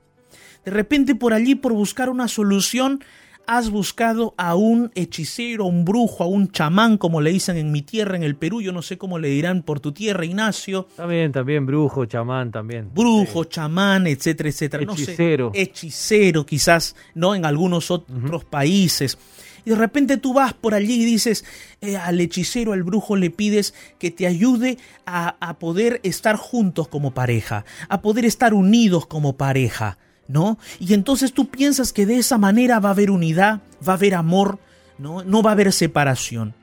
De 0.66 0.72
repente 0.72 1.16
por 1.16 1.34
allí, 1.34 1.56
por 1.56 1.74
buscar 1.74 2.10
una 2.10 2.28
solución, 2.28 3.04
has 3.46 3.70
buscado 3.70 4.34
a 4.38 4.56
un 4.56 4.92
hechicero, 4.96 5.66
a 5.66 5.68
un 5.68 5.84
brujo, 5.84 6.24
a 6.24 6.28
un 6.28 6.52
chamán, 6.52 6.98
como 6.98 7.20
le 7.20 7.32
dicen 7.32 7.58
en 7.58 7.72
mi 7.72 7.82
tierra, 7.82 8.16
en 8.16 8.24
el 8.24 8.36
Perú, 8.36 8.62
yo 8.62 8.72
no 8.72 8.82
sé 8.82 8.98
cómo 8.98 9.20
le 9.20 9.28
dirán 9.28 9.64
por 9.64 9.80
tu 9.80 9.92
tierra, 9.92 10.26
Ignacio. 10.26 10.88
También, 10.96 11.32
también, 11.32 11.66
brujo, 11.66 12.06
chamán, 12.06 12.52
también. 12.52 12.90
Brujo, 12.94 13.44
chamán, 13.46 14.08
etcétera, 14.08 14.50
etcétera. 14.50 14.84
Hechicero. 14.84 15.52
hechicero, 15.54 16.46
quizás, 16.46 16.96
¿no? 17.16 17.36
En 17.36 17.46
algunos 17.46 17.92
otros 17.92 18.46
países 18.46 19.18
y 19.66 19.72
de 19.72 19.76
repente 19.76 20.18
tú 20.18 20.34
vas 20.34 20.54
por 20.54 20.74
allí 20.74 21.02
y 21.02 21.06
dices 21.06 21.46
eh, 21.82 21.98
al 21.98 22.20
hechicero, 22.20 22.74
al 22.74 22.84
brujo, 22.84 23.16
le 23.16 23.30
pides 23.30 23.74
que 24.00 24.12
te 24.12 24.28
ayude 24.28 24.78
a, 25.06 25.36
a 25.40 25.60
poder 25.60 26.00
estar 26.04 26.36
juntos 26.36 26.88
como 26.88 27.14
pareja, 27.14 27.66
a 27.90 28.02
poder 28.02 28.26
estar 28.26 28.54
unidos 28.54 29.06
como 29.06 29.38
pareja, 29.38 29.98
¿no? 30.28 30.58
Y 30.80 30.94
entonces 30.94 31.34
tú 31.34 31.50
piensas 31.50 31.94
que 31.94 32.06
de 32.06 32.18
esa 32.18 32.38
manera 32.38 32.80
va 32.80 32.90
a 32.90 32.94
haber 32.94 33.12
unidad, 33.12 33.62
va 33.88 33.94
a 33.94 33.96
haber 33.98 34.16
amor, 34.16 34.60
¿no? 34.98 35.24
No 35.24 35.42
va 35.42 35.52
a 35.52 35.54
haber 35.54 35.72
separación. 35.72 36.56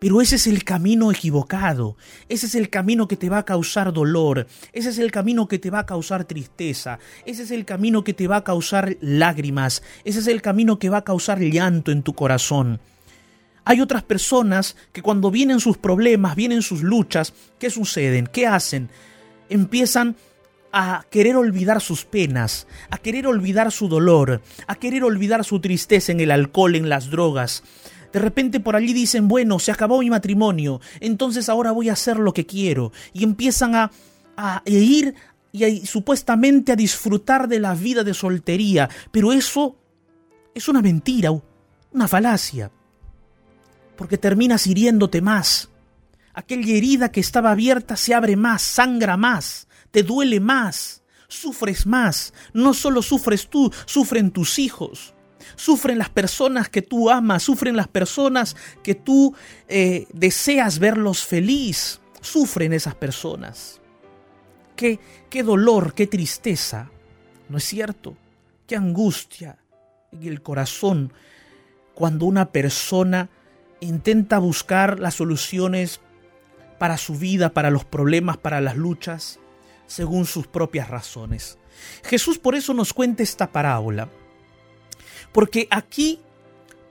Pero 0.00 0.22
ese 0.22 0.36
es 0.36 0.46
el 0.46 0.64
camino 0.64 1.12
equivocado, 1.12 1.96
ese 2.30 2.46
es 2.46 2.54
el 2.54 2.70
camino 2.70 3.06
que 3.06 3.16
te 3.16 3.28
va 3.28 3.38
a 3.38 3.44
causar 3.44 3.92
dolor, 3.92 4.46
ese 4.72 4.88
es 4.88 4.98
el 4.98 5.12
camino 5.12 5.46
que 5.46 5.58
te 5.58 5.68
va 5.68 5.80
a 5.80 5.86
causar 5.86 6.24
tristeza, 6.24 6.98
ese 7.26 7.42
es 7.42 7.50
el 7.50 7.66
camino 7.66 8.02
que 8.02 8.14
te 8.14 8.26
va 8.26 8.36
a 8.36 8.44
causar 8.44 8.96
lágrimas, 9.02 9.82
ese 10.04 10.20
es 10.20 10.26
el 10.26 10.40
camino 10.40 10.78
que 10.78 10.88
va 10.88 10.98
a 10.98 11.04
causar 11.04 11.38
llanto 11.38 11.92
en 11.92 12.02
tu 12.02 12.14
corazón. 12.14 12.80
Hay 13.66 13.82
otras 13.82 14.02
personas 14.02 14.74
que 14.92 15.02
cuando 15.02 15.30
vienen 15.30 15.60
sus 15.60 15.76
problemas, 15.76 16.34
vienen 16.34 16.62
sus 16.62 16.82
luchas, 16.82 17.34
¿qué 17.58 17.68
suceden? 17.68 18.26
¿Qué 18.26 18.46
hacen? 18.46 18.88
Empiezan 19.50 20.16
a 20.72 21.04
querer 21.10 21.36
olvidar 21.36 21.82
sus 21.82 22.06
penas, 22.06 22.66
a 22.90 22.96
querer 22.96 23.26
olvidar 23.26 23.70
su 23.70 23.88
dolor, 23.88 24.40
a 24.66 24.76
querer 24.76 25.04
olvidar 25.04 25.44
su 25.44 25.60
tristeza 25.60 26.10
en 26.12 26.20
el 26.20 26.30
alcohol, 26.30 26.74
en 26.74 26.88
las 26.88 27.10
drogas, 27.10 27.62
de 28.12 28.18
repente 28.18 28.60
por 28.60 28.76
allí 28.76 28.92
dicen, 28.92 29.28
bueno, 29.28 29.58
se 29.58 29.70
acabó 29.70 30.00
mi 30.00 30.10
matrimonio, 30.10 30.80
entonces 31.00 31.48
ahora 31.48 31.72
voy 31.72 31.88
a 31.88 31.94
hacer 31.94 32.18
lo 32.18 32.32
que 32.32 32.46
quiero. 32.46 32.92
Y 33.12 33.24
empiezan 33.24 33.74
a, 33.74 33.90
a 34.36 34.62
ir 34.66 35.14
y 35.52 35.86
supuestamente 35.86 36.72
a 36.72 36.76
disfrutar 36.76 37.48
de 37.48 37.60
la 37.60 37.74
vida 37.74 38.04
de 38.04 38.14
soltería. 38.14 38.88
Pero 39.10 39.32
eso 39.32 39.76
es 40.54 40.68
una 40.68 40.82
mentira, 40.82 41.30
una 41.92 42.08
falacia. 42.08 42.70
Porque 43.96 44.18
terminas 44.18 44.66
hiriéndote 44.66 45.20
más. 45.20 45.70
Aquella 46.32 46.74
herida 46.74 47.12
que 47.12 47.20
estaba 47.20 47.50
abierta 47.50 47.96
se 47.96 48.14
abre 48.14 48.36
más, 48.36 48.62
sangra 48.62 49.16
más, 49.16 49.68
te 49.90 50.02
duele 50.02 50.40
más, 50.40 51.02
sufres 51.28 51.86
más. 51.86 52.32
No 52.52 52.72
solo 52.72 53.02
sufres 53.02 53.48
tú, 53.48 53.70
sufren 53.86 54.30
tus 54.30 54.58
hijos 54.58 55.14
sufren 55.56 55.98
las 55.98 56.10
personas 56.10 56.68
que 56.68 56.82
tú 56.82 57.10
amas, 57.10 57.42
sufren 57.42 57.76
las 57.76 57.88
personas 57.88 58.56
que 58.82 58.94
tú 58.94 59.34
eh, 59.68 60.06
deseas 60.12 60.78
verlos 60.78 61.24
feliz, 61.24 62.00
sufren 62.20 62.72
esas 62.72 62.94
personas. 62.94 63.80
Qué, 64.76 64.98
qué 65.28 65.42
dolor, 65.42 65.94
qué 65.94 66.06
tristeza, 66.06 66.90
¿no 67.48 67.58
es 67.58 67.64
cierto? 67.64 68.16
Qué 68.66 68.76
angustia 68.76 69.58
en 70.12 70.26
el 70.26 70.42
corazón 70.42 71.12
cuando 71.94 72.26
una 72.26 72.50
persona 72.50 73.28
intenta 73.80 74.38
buscar 74.38 75.00
las 75.00 75.14
soluciones 75.14 76.00
para 76.78 76.96
su 76.96 77.14
vida, 77.16 77.50
para 77.50 77.70
los 77.70 77.84
problemas, 77.84 78.38
para 78.38 78.60
las 78.60 78.76
luchas, 78.76 79.38
según 79.86 80.24
sus 80.24 80.46
propias 80.46 80.88
razones. 80.88 81.58
Jesús 82.04 82.38
por 82.38 82.54
eso 82.54 82.72
nos 82.74 82.94
cuenta 82.94 83.22
esta 83.22 83.52
parábola 83.52 84.08
porque 85.32 85.68
aquí, 85.70 86.20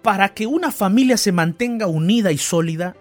para 0.01 0.33
que 0.33 0.47
una 0.47 0.71
familia 0.71 1.17
se 1.17 1.31
mantenga 1.31 1.87
unida 1.87 2.31
y 2.31 2.37
sólida, 2.37 2.95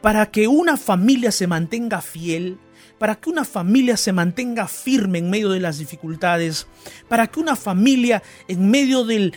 para 0.00 0.30
que 0.30 0.48
una 0.48 0.76
familia 0.76 1.30
se 1.30 1.46
mantenga 1.46 2.00
fiel, 2.00 2.58
para 3.00 3.14
que 3.14 3.30
una 3.30 3.46
familia 3.46 3.96
se 3.96 4.12
mantenga 4.12 4.68
firme 4.68 5.18
en 5.18 5.30
medio 5.30 5.48
de 5.48 5.58
las 5.58 5.78
dificultades, 5.78 6.66
para 7.08 7.28
que 7.28 7.40
una 7.40 7.56
familia 7.56 8.22
en 8.46 8.70
medio 8.70 9.04
de 9.04 9.32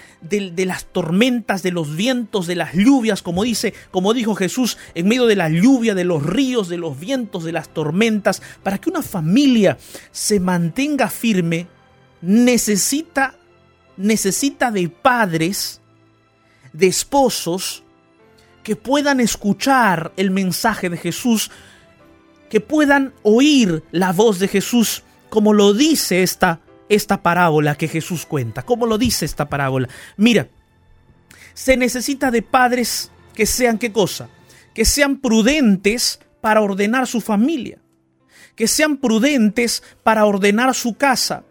las 0.65 0.85
tormentas, 0.87 1.63
de 1.63 1.71
los 1.71 1.95
vientos, 1.95 2.45
de 2.45 2.57
las 2.57 2.73
lluvias, 2.73 3.21
como 3.21 3.43
dice, 3.43 3.73
como 3.89 4.13
dijo 4.13 4.35
Jesús, 4.35 4.77
en 4.95 5.07
medio 5.07 5.27
de 5.27 5.37
la 5.37 5.47
lluvia, 5.47 5.95
de 5.95 6.03
los 6.03 6.25
ríos, 6.25 6.67
de 6.67 6.77
los 6.77 6.99
vientos, 6.99 7.45
de 7.45 7.53
las 7.53 7.69
tormentas, 7.69 8.41
para 8.63 8.79
que 8.79 8.89
una 8.89 9.01
familia 9.01 9.77
se 10.11 10.41
mantenga 10.41 11.09
firme, 11.09 11.67
necesita 12.21 13.37
necesita 13.97 14.71
de 14.71 14.89
padres, 14.89 15.81
de 16.71 16.87
esposos, 16.87 17.83
que 18.63 18.75
puedan 18.75 19.19
escuchar 19.19 20.13
el 20.15 20.31
mensaje 20.31 20.89
de 20.89 20.97
Jesús, 20.97 21.51
que 22.49 22.61
puedan 22.61 23.13
oír 23.23 23.83
la 23.91 24.13
voz 24.13 24.39
de 24.39 24.47
Jesús, 24.47 25.03
como 25.29 25.53
lo 25.53 25.73
dice 25.73 26.23
esta, 26.23 26.61
esta 26.87 27.21
parábola 27.21 27.75
que 27.75 27.87
Jesús 27.87 28.25
cuenta, 28.25 28.63
como 28.63 28.85
lo 28.85 28.97
dice 28.97 29.25
esta 29.25 29.49
parábola. 29.49 29.89
Mira, 30.17 30.47
se 31.53 31.77
necesita 31.77 32.31
de 32.31 32.41
padres 32.41 33.11
que 33.33 33.45
sean 33.45 33.77
qué 33.77 33.91
cosa? 33.91 34.29
Que 34.73 34.85
sean 34.85 35.17
prudentes 35.17 36.19
para 36.41 36.61
ordenar 36.61 37.07
su 37.07 37.21
familia, 37.21 37.79
que 38.55 38.67
sean 38.67 38.97
prudentes 38.97 39.83
para 40.03 40.25
ordenar 40.25 40.73
su 40.73 40.95
casa, 40.95 41.43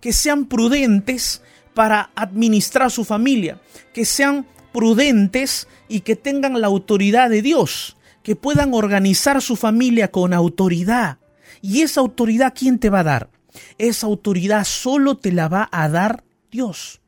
que 0.00 0.12
sean 0.12 0.46
prudentes 0.46 1.42
para 1.74 2.10
administrar 2.14 2.90
su 2.90 3.04
familia, 3.04 3.60
que 3.92 4.04
sean 4.04 4.46
prudentes 4.72 5.68
y 5.88 6.00
que 6.00 6.16
tengan 6.16 6.60
la 6.60 6.66
autoridad 6.66 7.30
de 7.30 7.42
Dios, 7.42 7.96
que 8.22 8.36
puedan 8.36 8.74
organizar 8.74 9.40
su 9.42 9.56
familia 9.56 10.10
con 10.10 10.32
autoridad. 10.32 11.18
¿Y 11.62 11.82
esa 11.82 12.00
autoridad 12.00 12.54
quién 12.56 12.78
te 12.78 12.90
va 12.90 13.00
a 13.00 13.04
dar? 13.04 13.30
Esa 13.78 14.06
autoridad 14.06 14.64
solo 14.64 15.16
te 15.16 15.32
la 15.32 15.48
va 15.48 15.68
a 15.72 15.88
dar 15.88 16.24
Dios. 16.50 17.00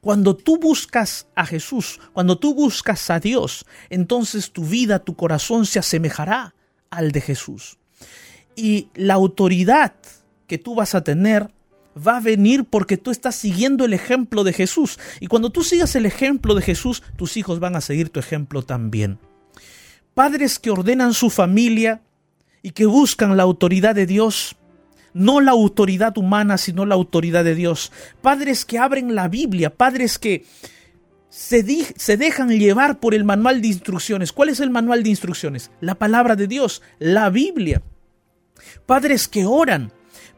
Cuando 0.00 0.36
tú 0.36 0.58
buscas 0.58 1.26
a 1.34 1.46
Jesús, 1.46 2.00
cuando 2.12 2.38
tú 2.38 2.54
buscas 2.54 3.10
a 3.10 3.20
Dios, 3.20 3.66
entonces 3.90 4.52
tu 4.52 4.64
vida, 4.64 4.98
tu 5.00 5.14
corazón 5.14 5.66
se 5.66 5.78
asemejará 5.78 6.54
al 6.90 7.12
de 7.12 7.20
Jesús. 7.20 7.78
Y 8.56 8.88
la 8.94 9.14
autoridad 9.14 9.94
que 10.46 10.58
tú 10.58 10.74
vas 10.74 10.94
a 10.94 11.04
tener 11.04 11.50
va 11.96 12.16
a 12.16 12.20
venir 12.20 12.64
porque 12.64 12.96
tú 12.96 13.10
estás 13.10 13.36
siguiendo 13.36 13.84
el 13.84 13.92
ejemplo 13.92 14.44
de 14.44 14.52
Jesús. 14.52 14.98
Y 15.20 15.26
cuando 15.26 15.50
tú 15.50 15.62
sigas 15.62 15.94
el 15.96 16.06
ejemplo 16.06 16.54
de 16.54 16.62
Jesús, 16.62 17.02
tus 17.16 17.36
hijos 17.36 17.60
van 17.60 17.76
a 17.76 17.80
seguir 17.80 18.10
tu 18.10 18.20
ejemplo 18.20 18.62
también. 18.62 19.18
Padres 20.14 20.58
que 20.58 20.70
ordenan 20.70 21.14
su 21.14 21.30
familia 21.30 22.02
y 22.62 22.72
que 22.72 22.86
buscan 22.86 23.36
la 23.36 23.42
autoridad 23.42 23.94
de 23.94 24.06
Dios, 24.06 24.56
no 25.14 25.40
la 25.40 25.52
autoridad 25.52 26.16
humana, 26.18 26.58
sino 26.58 26.86
la 26.86 26.94
autoridad 26.94 27.44
de 27.44 27.54
Dios. 27.54 27.92
Padres 28.20 28.64
que 28.64 28.78
abren 28.78 29.14
la 29.14 29.28
Biblia, 29.28 29.74
padres 29.74 30.18
que 30.18 30.44
se, 31.28 31.64
se, 31.96 32.16
dejan 32.18 32.50
llevar 32.50 33.00
por 33.00 33.14
el 33.14 33.24
manual 33.24 33.62
de 33.62 33.68
instrucciones. 33.68 34.32
¿Cuál 34.32 34.50
es 34.50 34.60
el 34.60 34.70
manual 34.70 35.02
de 35.02 35.10
instrucciones? 35.10 35.70
La 35.80 35.94
palabra 35.94 36.36
de 36.36 36.46
Dios, 36.46 36.82
la 36.98 37.30
Biblia. 37.30 37.82
Padres 38.84 39.28
que 39.28 39.46
oran, 39.46 39.92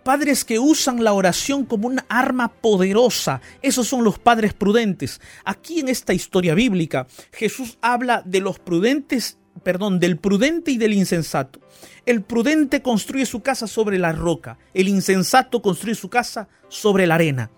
Padres 0.04 0.44
que 0.44 0.58
usan 0.58 1.02
la 1.02 1.14
oración 1.14 1.64
como 1.64 1.88
una 1.88 2.04
arma 2.10 2.48
poderosa. 2.48 3.40
Esos 3.62 3.88
son 3.88 4.04
los 4.04 4.18
padres 4.18 4.52
prudentes. 4.52 5.20
Aquí 5.44 5.80
en 5.80 5.88
esta 5.88 6.12
historia 6.12 6.54
bíblica, 6.54 7.06
Jesús 7.32 7.78
habla 7.80 8.22
de 8.26 8.40
los 8.40 8.58
prudentes, 8.58 9.38
perdón, 9.62 9.98
del 10.00 10.18
prudente 10.18 10.70
y 10.70 10.76
del 10.76 10.92
insensato. 10.92 11.60
El 12.04 12.22
prudente 12.22 12.82
construye 12.82 13.24
su 13.24 13.40
casa 13.40 13.66
sobre 13.66 13.98
la 13.98 14.12
roca, 14.12 14.58
el 14.74 14.88
insensato 14.88 15.62
construye 15.62 15.94
su 15.94 16.10
casa 16.10 16.48
sobre 16.68 17.06
la 17.06 17.14
arena. 17.14 17.50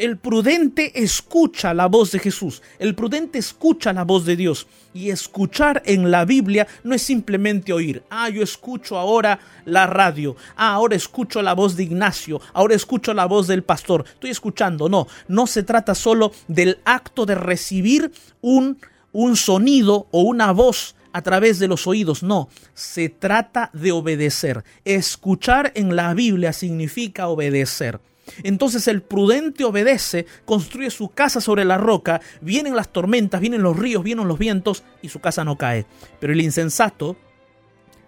El 0.00 0.16
prudente 0.16 1.02
escucha 1.02 1.74
la 1.74 1.84
voz 1.84 2.10
de 2.10 2.20
Jesús, 2.20 2.62
el 2.78 2.94
prudente 2.94 3.38
escucha 3.38 3.92
la 3.92 4.04
voz 4.04 4.24
de 4.24 4.34
Dios. 4.34 4.66
Y 4.94 5.10
escuchar 5.10 5.82
en 5.84 6.10
la 6.10 6.24
Biblia 6.24 6.66
no 6.84 6.94
es 6.94 7.02
simplemente 7.02 7.74
oír, 7.74 8.02
ah, 8.08 8.30
yo 8.30 8.42
escucho 8.42 8.96
ahora 8.96 9.40
la 9.66 9.86
radio, 9.86 10.36
ah, 10.56 10.72
ahora 10.72 10.96
escucho 10.96 11.42
la 11.42 11.52
voz 11.52 11.76
de 11.76 11.82
Ignacio, 11.82 12.40
ahora 12.54 12.74
escucho 12.74 13.12
la 13.12 13.26
voz 13.26 13.46
del 13.46 13.62
pastor, 13.62 14.06
estoy 14.08 14.30
escuchando, 14.30 14.88
no, 14.88 15.06
no 15.28 15.46
se 15.46 15.64
trata 15.64 15.94
solo 15.94 16.32
del 16.48 16.78
acto 16.86 17.26
de 17.26 17.34
recibir 17.34 18.10
un, 18.40 18.78
un 19.12 19.36
sonido 19.36 20.06
o 20.12 20.22
una 20.22 20.52
voz 20.52 20.96
a 21.12 21.20
través 21.20 21.58
de 21.58 21.68
los 21.68 21.86
oídos, 21.86 22.22
no, 22.22 22.48
se 22.72 23.10
trata 23.10 23.68
de 23.74 23.92
obedecer. 23.92 24.64
Escuchar 24.86 25.72
en 25.74 25.94
la 25.94 26.14
Biblia 26.14 26.54
significa 26.54 27.28
obedecer. 27.28 28.00
Entonces 28.42 28.88
el 28.88 29.02
prudente 29.02 29.64
obedece, 29.64 30.26
construye 30.44 30.90
su 30.90 31.08
casa 31.08 31.40
sobre 31.40 31.64
la 31.64 31.78
roca, 31.78 32.20
vienen 32.40 32.76
las 32.76 32.92
tormentas, 32.92 33.40
vienen 33.40 33.62
los 33.62 33.78
ríos, 33.78 34.02
vienen 34.02 34.28
los 34.28 34.38
vientos 34.38 34.84
y 35.02 35.08
su 35.08 35.20
casa 35.20 35.44
no 35.44 35.56
cae. 35.56 35.86
Pero 36.18 36.32
el 36.32 36.40
insensato 36.40 37.16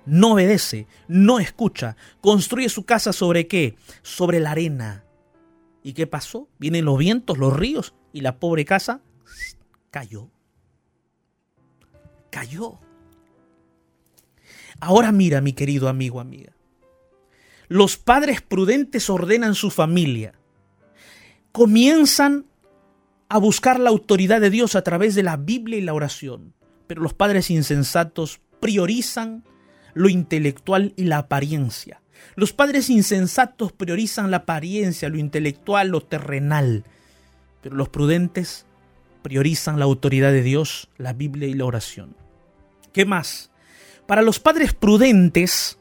no 0.06 0.32
obedece, 0.32 0.86
no 1.08 1.38
escucha, 1.38 1.96
construye 2.20 2.68
su 2.68 2.84
casa 2.84 3.12
sobre 3.12 3.46
qué? 3.46 3.76
Sobre 4.02 4.40
la 4.40 4.52
arena. 4.52 5.04
¿Y 5.82 5.94
qué 5.94 6.06
pasó? 6.06 6.48
Vienen 6.58 6.84
los 6.84 6.98
vientos, 6.98 7.38
los 7.38 7.54
ríos 7.54 7.94
y 8.12 8.20
la 8.20 8.38
pobre 8.38 8.64
casa 8.64 9.00
cayó. 9.90 10.30
Cayó. 12.30 12.78
Ahora 14.80 15.12
mira, 15.12 15.40
mi 15.40 15.52
querido 15.52 15.88
amigo, 15.88 16.20
amiga. 16.20 16.52
Los 17.72 17.96
padres 17.96 18.42
prudentes 18.42 19.08
ordenan 19.08 19.54
su 19.54 19.70
familia. 19.70 20.34
Comienzan 21.52 22.44
a 23.30 23.38
buscar 23.38 23.80
la 23.80 23.88
autoridad 23.88 24.42
de 24.42 24.50
Dios 24.50 24.76
a 24.76 24.82
través 24.82 25.14
de 25.14 25.22
la 25.22 25.38
Biblia 25.38 25.78
y 25.78 25.80
la 25.80 25.94
oración. 25.94 26.52
Pero 26.86 27.00
los 27.00 27.14
padres 27.14 27.50
insensatos 27.50 28.42
priorizan 28.60 29.42
lo 29.94 30.10
intelectual 30.10 30.92
y 30.98 31.04
la 31.04 31.16
apariencia. 31.16 32.02
Los 32.34 32.52
padres 32.52 32.90
insensatos 32.90 33.72
priorizan 33.72 34.30
la 34.30 34.38
apariencia, 34.38 35.08
lo 35.08 35.16
intelectual, 35.16 35.88
lo 35.88 36.02
terrenal. 36.02 36.84
Pero 37.62 37.74
los 37.76 37.88
prudentes 37.88 38.66
priorizan 39.22 39.78
la 39.78 39.86
autoridad 39.86 40.30
de 40.30 40.42
Dios, 40.42 40.90
la 40.98 41.14
Biblia 41.14 41.48
y 41.48 41.54
la 41.54 41.64
oración. 41.64 42.16
¿Qué 42.92 43.06
más? 43.06 43.50
Para 44.06 44.20
los 44.20 44.40
padres 44.40 44.74
prudentes, 44.74 45.78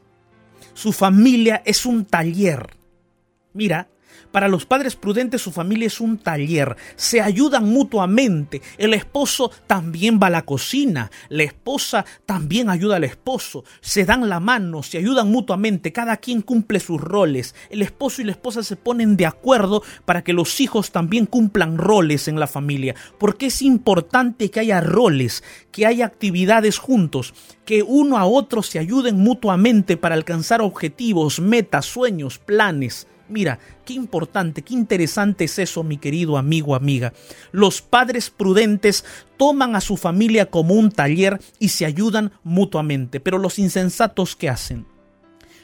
su 0.74 0.92
familia 0.92 1.62
es 1.64 1.86
un 1.86 2.04
taller. 2.04 2.76
Mira, 3.52 3.88
para 4.32 4.48
los 4.48 4.66
padres 4.66 4.96
prudentes 4.96 5.42
su 5.42 5.52
familia 5.52 5.86
es 5.86 6.00
un 6.00 6.18
taller, 6.18 6.76
se 6.96 7.20
ayudan 7.20 7.66
mutuamente. 7.66 8.62
El 8.78 8.94
esposo 8.94 9.50
también 9.66 10.18
va 10.20 10.28
a 10.28 10.30
la 10.30 10.42
cocina, 10.42 11.10
la 11.28 11.44
esposa 11.44 12.04
también 12.26 12.70
ayuda 12.70 12.96
al 12.96 13.04
esposo, 13.04 13.64
se 13.80 14.04
dan 14.04 14.28
la 14.28 14.40
mano, 14.40 14.82
se 14.82 14.98
ayudan 14.98 15.30
mutuamente, 15.30 15.92
cada 15.92 16.16
quien 16.16 16.42
cumple 16.42 16.80
sus 16.80 17.00
roles. 17.00 17.54
El 17.70 17.82
esposo 17.82 18.22
y 18.22 18.24
la 18.24 18.32
esposa 18.32 18.62
se 18.62 18.76
ponen 18.76 19.16
de 19.16 19.26
acuerdo 19.26 19.82
para 20.04 20.24
que 20.24 20.32
los 20.32 20.60
hijos 20.60 20.90
también 20.90 21.26
cumplan 21.26 21.78
roles 21.78 22.26
en 22.26 22.40
la 22.40 22.46
familia, 22.46 22.94
porque 23.18 23.46
es 23.46 23.62
importante 23.62 24.50
que 24.50 24.60
haya 24.60 24.80
roles, 24.80 25.44
que 25.70 25.86
haya 25.86 26.06
actividades 26.06 26.78
juntos, 26.78 27.34
que 27.64 27.82
uno 27.82 28.18
a 28.18 28.24
otro 28.24 28.62
se 28.62 28.78
ayuden 28.78 29.18
mutuamente 29.18 29.96
para 29.96 30.14
alcanzar 30.14 30.62
objetivos, 30.62 31.40
metas, 31.40 31.86
sueños, 31.86 32.38
planes. 32.38 33.06
Mira, 33.32 33.58
qué 33.86 33.94
importante, 33.94 34.60
qué 34.60 34.74
interesante 34.74 35.44
es 35.44 35.58
eso, 35.58 35.82
mi 35.82 35.96
querido 35.96 36.36
amigo, 36.36 36.74
amiga. 36.74 37.14
Los 37.50 37.80
padres 37.80 38.28
prudentes 38.28 39.06
toman 39.38 39.74
a 39.74 39.80
su 39.80 39.96
familia 39.96 40.50
como 40.50 40.74
un 40.74 40.92
taller 40.92 41.40
y 41.58 41.70
se 41.70 41.86
ayudan 41.86 42.32
mutuamente. 42.44 43.20
Pero 43.20 43.38
los 43.38 43.58
insensatos, 43.58 44.36
¿qué 44.36 44.50
hacen? 44.50 44.86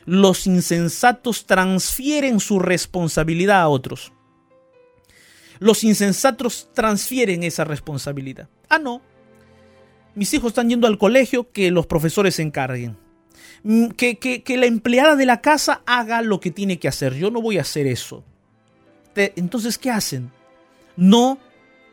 Los 0.07 0.46
insensatos 0.46 1.44
transfieren 1.44 2.40
su 2.40 2.59
responsabilidad 2.59 3.61
a 3.61 3.68
otros. 3.68 4.14
Los 5.59 5.85
insensatos 5.85 6.70
transfieren 6.72 7.42
esa 7.42 7.64
responsabilidad. 7.64 8.48
Ah, 8.70 8.78
no. 8.78 9.02
Mis 10.14 10.33
hijos 10.33 10.52
están 10.52 10.70
yendo 10.70 10.87
al 10.87 10.96
colegio, 10.96 11.52
que 11.52 11.70
los 11.70 11.87
profesores 11.87 12.37
se 12.37 12.42
encarguen 12.42 12.96
Mm, 13.62 13.88
que, 13.88 14.42
la 14.57 14.66
empleada 14.66 15.16
de 15.16 15.27
la 15.27 15.40
casa 15.40 15.83
haga 15.87 16.23
lo 16.23 16.40
que 16.40 16.51
tiene 16.51 16.79
que 16.79 16.88
hacer. 16.88 17.14
Yo 17.14 17.31
no 17.31 17.42
voy 17.42 17.59
a 17.59 17.62
hacer 17.62 17.87
eso. 17.87 18.25
Entonces, 19.14 19.79
¿qué 19.79 19.90
hacen? 19.90 20.31
No 20.97 21.38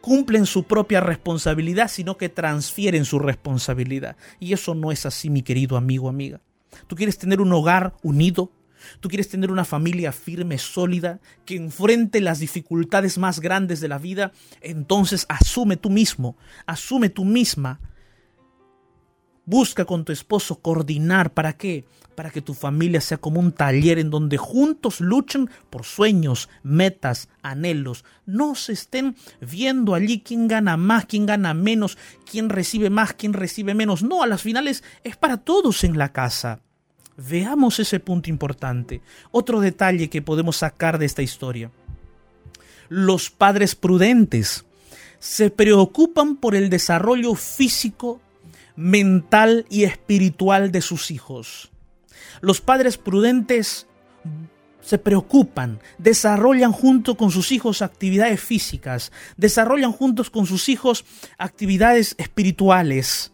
cumplen 0.02 0.46
su 0.46 0.66
propia 0.66 1.00
responsabilidad, 1.00 1.88
sino 1.88 2.18
que 2.18 2.30
transfieren 2.30 3.06
su 3.06 3.18
responsabilidad. 3.18 4.16
Y 4.40 4.54
eso 4.54 4.76
no 4.76 4.92
es 4.92 5.08
así, 5.08 5.32
mi 5.32 5.42
querido 5.42 5.78
amigo, 5.78 6.08
amiga. 6.08 6.42
Tú 6.86 6.96
quieres 6.96 7.18
tener 7.18 7.42
un 7.42 7.52
hogar 7.52 7.96
unido, 8.04 8.52
tú 9.00 9.10
quieres 9.10 9.28
tener 9.28 9.50
una 9.50 9.66
familia 9.66 10.12
firme, 10.12 10.60
sólida, 10.60 11.20
que 11.46 11.56
enfrente 11.56 12.22
las 12.22 12.38
dificultades 12.38 13.18
más 13.18 13.40
grandes 13.40 13.80
de 13.80 13.88
la 13.88 13.98
vida, 13.98 14.32
entonces 14.62 15.26
asume 15.30 15.78
tú 15.78 15.90
mismo, 15.90 16.38
asume 16.68 17.10
tú 17.10 17.26
misma 17.26 17.80
Busca 19.46 19.86
con 19.86 20.06
tu 20.06 20.12
esposo 20.12 20.60
coordinar. 20.60 21.34
¿Para 21.34 21.54
qué? 21.54 21.86
Para 22.16 22.32
que 22.32 22.42
tu 22.42 22.54
familia 22.54 23.02
sea 23.02 23.18
como 23.18 23.40
un 23.40 23.52
taller 23.52 24.00
en 24.00 24.10
donde 24.10 24.38
juntos 24.38 25.02
luchen 25.02 25.50
por 25.70 25.84
sueños, 25.86 26.50
metas, 26.64 27.30
anhelos. 27.44 28.06
No 28.26 28.56
se 28.56 28.74
estén 28.74 29.16
viendo 29.42 29.94
allí 29.94 30.22
quién 30.22 30.48
gana 30.48 30.78
más, 30.78 31.06
quién 31.06 31.26
gana 31.26 31.54
menos, 31.54 31.98
quién 32.30 32.50
recibe 32.50 32.90
más, 32.90 33.14
quién 33.14 33.34
recibe 33.34 33.76
menos. 33.76 34.02
No, 34.02 34.24
a 34.24 34.28
las 34.28 34.42
finales 34.42 34.84
es 35.04 35.16
para 35.16 35.38
todos 35.38 35.84
en 35.84 35.98
la 35.98 36.12
casa. 36.12 36.62
Veamos 37.18 37.80
ese 37.80 38.00
punto 38.00 38.30
importante. 38.30 39.02
Otro 39.32 39.62
detalle 39.62 40.10
que 40.10 40.22
podemos 40.22 40.58
sacar 40.58 40.98
de 40.98 41.06
esta 41.06 41.22
historia. 41.22 41.72
Los 42.90 43.30
padres 43.30 43.76
prudentes 43.76 44.66
se 45.20 45.50
preocupan 45.50 46.36
por 46.36 46.56
el 46.56 46.70
desarrollo 46.70 47.36
físico 47.36 48.22
mental 48.76 49.66
y 49.70 49.84
espiritual 49.84 50.72
de 50.72 50.82
sus 50.82 51.12
hijos. 51.12 51.72
Los 52.42 52.62
padres 52.62 52.98
prudentes 52.98 53.88
se 54.82 54.98
preocupan, 54.98 55.80
desarrollan 55.98 56.72
junto 56.72 57.16
con 57.16 57.32
sus 57.32 57.52
hijos 57.52 57.82
actividades 57.82 58.40
físicas, 58.40 59.12
desarrollan 59.38 59.92
juntos 59.92 60.30
con 60.30 60.46
sus 60.46 60.70
hijos 60.70 61.06
actividades 61.38 62.16
espirituales 62.18 63.32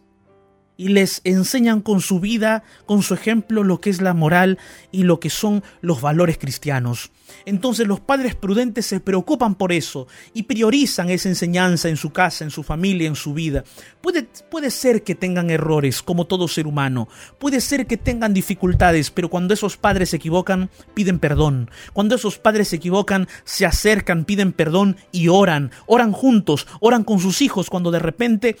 y 0.82 0.88
les 0.88 1.20
enseñan 1.22 1.80
con 1.80 2.00
su 2.00 2.18
vida, 2.18 2.64
con 2.86 3.02
su 3.04 3.14
ejemplo, 3.14 3.62
lo 3.62 3.80
que 3.80 3.88
es 3.88 4.02
la 4.02 4.14
moral 4.14 4.58
y 4.90 5.04
lo 5.04 5.20
que 5.20 5.30
son 5.30 5.62
los 5.80 6.00
valores 6.00 6.38
cristianos. 6.38 7.12
Entonces 7.46 7.86
los 7.86 8.00
padres 8.00 8.34
prudentes 8.34 8.86
se 8.86 8.98
preocupan 8.98 9.54
por 9.54 9.72
eso 9.72 10.08
y 10.34 10.42
priorizan 10.42 11.08
esa 11.08 11.28
enseñanza 11.28 11.88
en 11.88 11.96
su 11.96 12.10
casa, 12.10 12.42
en 12.42 12.50
su 12.50 12.64
familia, 12.64 13.06
en 13.06 13.14
su 13.14 13.32
vida. 13.32 13.62
Puede, 14.00 14.26
puede 14.50 14.72
ser 14.72 15.04
que 15.04 15.14
tengan 15.14 15.50
errores, 15.50 16.02
como 16.02 16.26
todo 16.26 16.48
ser 16.48 16.66
humano. 16.66 17.08
Puede 17.38 17.60
ser 17.60 17.86
que 17.86 17.96
tengan 17.96 18.34
dificultades, 18.34 19.12
pero 19.12 19.30
cuando 19.30 19.54
esos 19.54 19.76
padres 19.76 20.10
se 20.10 20.16
equivocan, 20.16 20.68
piden 20.94 21.20
perdón. 21.20 21.70
Cuando 21.92 22.16
esos 22.16 22.38
padres 22.38 22.66
se 22.68 22.76
equivocan, 22.76 23.28
se 23.44 23.66
acercan, 23.66 24.24
piden 24.24 24.52
perdón 24.52 24.96
y 25.12 25.28
oran. 25.28 25.70
Oran 25.86 26.10
juntos, 26.10 26.66
oran 26.80 27.04
con 27.04 27.20
sus 27.20 27.40
hijos 27.40 27.70
cuando 27.70 27.92
de 27.92 28.00
repente 28.00 28.56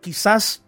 quizás 0.00 0.62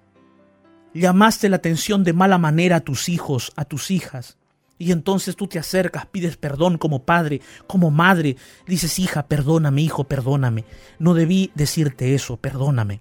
llamaste 0.94 1.48
la 1.48 1.57
atención 1.57 2.05
de 2.05 2.12
mala 2.12 2.38
manera 2.38 2.77
a 2.77 2.81
tus 2.81 3.09
hijos, 3.09 3.53
a 3.57 3.64
tus 3.64 3.90
hijas. 3.90 4.37
Y 4.79 4.92
entonces 4.92 5.35
tú 5.35 5.48
te 5.48 5.59
acercas, 5.59 6.07
pides 6.07 6.37
perdón 6.37 6.79
como 6.79 7.03
padre, 7.03 7.40
como 7.66 7.90
madre. 7.90 8.37
Dices, 8.66 8.98
hija, 8.98 9.27
perdóname, 9.27 9.83
hijo, 9.83 10.05
perdóname. 10.05 10.64
No 10.98 11.14
debí 11.14 11.51
decirte 11.55 12.14
eso, 12.14 12.37
perdóname. 12.37 13.01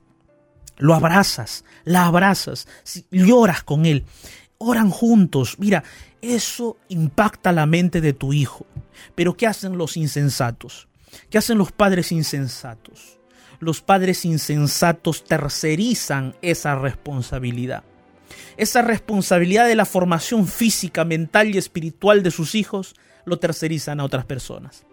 Lo 0.77 0.95
abrazas, 0.95 1.65
la 1.83 2.05
abrazas, 2.05 2.67
lloras 3.11 3.63
con 3.63 3.85
él. 3.85 4.05
Oran 4.57 4.89
juntos. 4.89 5.57
Mira, 5.59 5.83
eso 6.21 6.77
impacta 6.89 7.51
la 7.51 7.67
mente 7.67 8.01
de 8.01 8.13
tu 8.13 8.33
hijo. 8.33 8.65
Pero 9.13 9.37
¿qué 9.37 9.45
hacen 9.45 9.77
los 9.77 9.97
insensatos? 9.97 10.87
¿Qué 11.29 11.37
hacen 11.37 11.57
los 11.59 11.71
padres 11.71 12.11
insensatos? 12.11 13.16
Los 13.59 13.81
padres 13.81 14.25
insensatos 14.25 15.23
tercerizan 15.23 16.35
esa 16.41 16.75
responsabilidad 16.75 17.83
esa 18.57 18.81
responsabilidad 18.81 19.67
de 19.67 19.75
la 19.75 19.85
formación 19.85 20.47
física, 20.47 21.05
mental 21.05 21.53
y 21.53 21.57
espiritual 21.57 22.23
de 22.23 22.31
sus 22.31 22.55
hijos, 22.55 22.95
lo 23.25 23.39
tercerizan 23.39 23.99
a 23.99 24.05
otras 24.05 24.25
personas. 24.25 24.85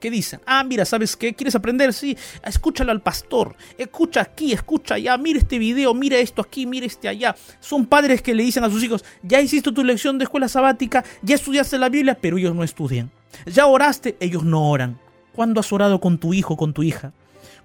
¿Qué 0.00 0.10
dicen? 0.12 0.40
Ah, 0.46 0.62
mira, 0.62 0.84
¿sabes 0.84 1.16
qué? 1.16 1.34
¿Quieres 1.34 1.56
aprender? 1.56 1.92
Sí, 1.92 2.16
escúchalo 2.44 2.92
al 2.92 3.02
pastor. 3.02 3.56
Escucha 3.76 4.20
aquí, 4.20 4.52
escucha 4.52 4.94
allá. 4.94 5.16
Mira 5.18 5.40
este 5.40 5.58
video, 5.58 5.92
mira 5.92 6.18
esto 6.18 6.40
aquí, 6.40 6.66
mira 6.66 6.86
este 6.86 7.08
allá. 7.08 7.34
Son 7.58 7.84
padres 7.84 8.22
que 8.22 8.34
le 8.34 8.44
dicen 8.44 8.62
a 8.62 8.70
sus 8.70 8.84
hijos, 8.84 9.04
ya 9.22 9.40
hiciste 9.40 9.72
tu 9.72 9.82
lección 9.82 10.18
de 10.18 10.24
escuela 10.24 10.46
sabática, 10.46 11.04
ya 11.22 11.34
estudiaste 11.34 11.78
la 11.78 11.88
Biblia, 11.88 12.16
pero 12.20 12.38
ellos 12.38 12.54
no 12.54 12.62
estudian. 12.62 13.10
Ya 13.46 13.66
oraste, 13.66 14.16
ellos 14.20 14.44
no 14.44 14.70
oran. 14.70 15.00
¿Cuándo 15.32 15.58
has 15.58 15.72
orado 15.72 16.00
con 16.00 16.18
tu 16.18 16.32
hijo, 16.32 16.56
con 16.56 16.72
tu 16.72 16.84
hija? 16.84 17.12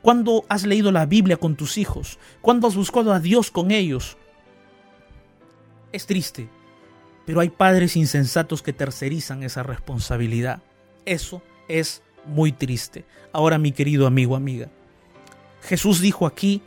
¿Cuándo 0.02 0.46
has 0.50 0.66
leído 0.66 0.92
la 0.92 1.06
Biblia 1.06 1.38
con 1.38 1.56
tus 1.56 1.78
hijos? 1.78 2.20
¿Cuándo 2.42 2.68
has 2.68 2.76
buscado 2.76 3.14
a 3.14 3.20
Dios 3.20 3.52
con 3.52 3.72
ellos? 3.72 4.18
Es 5.92 6.06
triste, 6.06 6.50
pero 7.26 7.40
hay 7.40 7.50
padres 7.50 7.96
insensatos 7.96 8.62
que 8.62 8.74
tercerizan 8.74 9.44
esa 9.44 9.64
responsabilidad. 9.64 10.62
Eso 11.06 11.42
es 11.68 12.02
muy 12.26 12.52
triste. 12.52 13.06
Ahora, 13.32 13.58
mi 13.58 13.72
querido 13.72 14.08
amigo, 14.08 14.36
amiga, 14.36 14.70
Jesús 15.62 16.02
dijo 16.02 16.26
aquí 16.26 16.62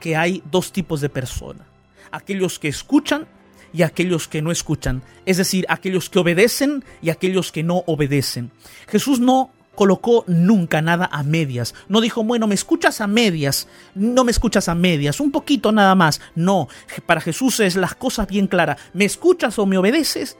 que 0.00 0.16
hay 0.16 0.42
dos 0.50 0.72
tipos 0.72 1.00
de 1.00 1.08
personas. 1.08 1.66
Aquellos 2.10 2.58
que 2.58 2.68
escuchan 2.68 3.28
y 3.72 3.82
aquellos 3.82 4.26
que 4.26 4.42
no 4.42 4.50
escuchan. 4.50 5.02
Es 5.26 5.36
decir, 5.36 5.64
aquellos 5.68 6.10
que 6.10 6.18
obedecen 6.18 6.84
y 7.02 7.10
aquellos 7.10 7.52
que 7.52 7.62
no 7.62 7.84
obedecen. 7.86 8.50
Jesús 8.88 9.20
no 9.20 9.52
colocó 9.74 10.24
nunca 10.26 10.82
nada 10.82 11.08
a 11.12 11.22
medias. 11.22 11.74
No 11.88 12.00
dijo, 12.00 12.22
bueno, 12.24 12.46
me 12.46 12.54
escuchas 12.54 13.00
a 13.00 13.06
medias, 13.06 13.68
no 13.94 14.24
me 14.24 14.30
escuchas 14.30 14.68
a 14.68 14.74
medias, 14.74 15.20
un 15.20 15.30
poquito 15.30 15.72
nada 15.72 15.94
más. 15.94 16.20
No, 16.34 16.68
para 17.06 17.20
Jesús 17.20 17.60
es 17.60 17.76
las 17.76 17.94
cosas 17.94 18.26
bien 18.26 18.46
claras. 18.46 18.80
¿Me 18.92 19.04
escuchas 19.04 19.58
o 19.58 19.66
me 19.66 19.78
obedeces? 19.78 20.36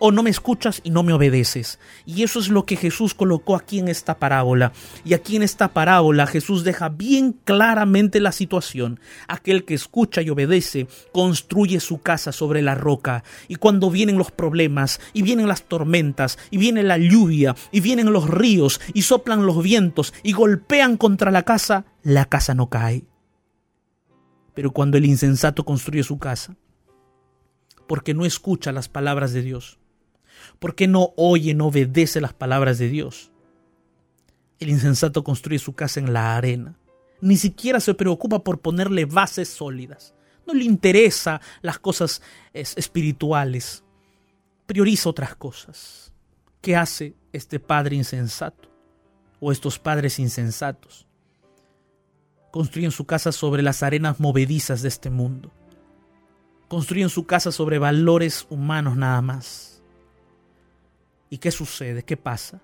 O 0.00 0.10
no 0.10 0.24
me 0.24 0.30
escuchas 0.30 0.80
y 0.82 0.90
no 0.90 1.04
me 1.04 1.12
obedeces. 1.12 1.78
Y 2.04 2.24
eso 2.24 2.40
es 2.40 2.48
lo 2.48 2.66
que 2.66 2.74
Jesús 2.74 3.14
colocó 3.14 3.54
aquí 3.54 3.78
en 3.78 3.86
esta 3.86 4.18
parábola. 4.18 4.72
Y 5.04 5.14
aquí 5.14 5.36
en 5.36 5.42
esta 5.42 5.68
parábola 5.68 6.26
Jesús 6.26 6.64
deja 6.64 6.88
bien 6.88 7.38
claramente 7.44 8.18
la 8.18 8.32
situación. 8.32 8.98
Aquel 9.28 9.64
que 9.64 9.74
escucha 9.74 10.22
y 10.22 10.30
obedece 10.30 10.88
construye 11.12 11.78
su 11.78 12.00
casa 12.00 12.32
sobre 12.32 12.62
la 12.62 12.74
roca. 12.74 13.22
Y 13.46 13.56
cuando 13.56 13.90
vienen 13.90 14.18
los 14.18 14.32
problemas, 14.32 15.00
y 15.12 15.22
vienen 15.22 15.46
las 15.46 15.64
tormentas, 15.64 16.38
y 16.50 16.56
viene 16.56 16.82
la 16.82 16.98
lluvia, 16.98 17.54
y 17.70 17.80
vienen 17.80 18.12
los 18.12 18.28
ríos, 18.28 18.80
y 18.94 19.02
soplan 19.02 19.46
los 19.46 19.62
vientos, 19.62 20.14
y 20.22 20.32
golpean 20.32 20.96
contra 20.96 21.30
la 21.30 21.42
casa, 21.42 21.84
la 22.02 22.24
casa 22.24 22.54
no 22.54 22.70
cae. 22.70 23.04
Pero 24.54 24.70
cuando 24.72 24.96
el 24.96 25.04
insensato 25.04 25.64
construye 25.64 26.02
su 26.02 26.18
casa, 26.18 26.56
porque 27.86 28.14
no 28.14 28.24
escucha 28.24 28.72
las 28.72 28.88
palabras 28.88 29.32
de 29.32 29.42
Dios, 29.42 29.79
¿Por 30.58 30.74
qué 30.74 30.86
no 30.86 31.12
oye, 31.16 31.54
no 31.54 31.66
obedece 31.66 32.20
las 32.20 32.34
palabras 32.34 32.78
de 32.78 32.88
Dios? 32.88 33.30
El 34.58 34.68
insensato 34.68 35.24
construye 35.24 35.58
su 35.58 35.72
casa 35.72 36.00
en 36.00 36.12
la 36.12 36.36
arena. 36.36 36.78
Ni 37.20 37.36
siquiera 37.36 37.80
se 37.80 37.94
preocupa 37.94 38.44
por 38.44 38.60
ponerle 38.60 39.06
bases 39.06 39.48
sólidas. 39.48 40.14
No 40.46 40.54
le 40.54 40.64
interesa 40.64 41.40
las 41.62 41.78
cosas 41.78 42.22
espirituales. 42.52 43.84
Prioriza 44.66 45.08
otras 45.08 45.34
cosas. 45.34 46.12
¿Qué 46.60 46.76
hace 46.76 47.14
este 47.32 47.58
padre 47.58 47.96
insensato? 47.96 48.68
O 49.40 49.50
estos 49.50 49.78
padres 49.78 50.18
insensatos. 50.18 51.06
Construyen 52.50 52.90
su 52.90 53.06
casa 53.06 53.32
sobre 53.32 53.62
las 53.62 53.82
arenas 53.82 54.20
movedizas 54.20 54.82
de 54.82 54.88
este 54.88 55.08
mundo. 55.08 55.52
Construyen 56.68 57.08
su 57.08 57.24
casa 57.24 57.50
sobre 57.50 57.78
valores 57.78 58.46
humanos 58.50 58.96
nada 58.96 59.22
más 59.22 59.79
¿Y 61.30 61.38
qué 61.38 61.52
sucede? 61.52 62.02
¿Qué 62.02 62.16
pasa? 62.16 62.60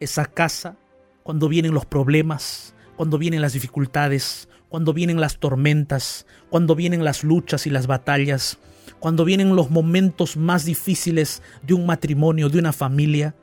Esa 0.00 0.24
casa, 0.24 0.76
cuando 1.22 1.46
vienen 1.48 1.74
los 1.74 1.84
problemas, 1.84 2.74
cuando 2.96 3.18
vienen 3.18 3.42
las 3.42 3.52
dificultades, 3.52 4.48
cuando 4.70 4.94
vienen 4.94 5.20
las 5.20 5.38
tormentas, 5.38 6.26
cuando 6.48 6.74
vienen 6.74 7.04
las 7.04 7.22
luchas 7.22 7.66
y 7.66 7.70
las 7.70 7.86
batallas, 7.86 8.58
cuando 8.98 9.26
vienen 9.26 9.54
los 9.54 9.70
momentos 9.70 10.38
más 10.38 10.64
difíciles 10.64 11.42
de 11.62 11.74
un 11.74 11.84
matrimonio, 11.84 12.48
de 12.48 12.58
una 12.58 12.72
familia, 12.72 13.36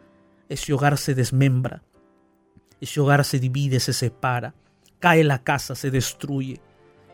ese 0.50 0.74
hogar 0.74 0.98
se 0.98 1.13
desmembra, 1.13 1.84
ese 2.82 3.00
hogar 3.00 3.26
se 3.26 3.39
divide, 3.39 3.80
se 3.80 3.93
separa, 3.93 4.56
cae 5.00 5.24
la 5.24 5.43
casa, 5.43 5.76
se 5.76 5.91
destruye. 5.91 6.60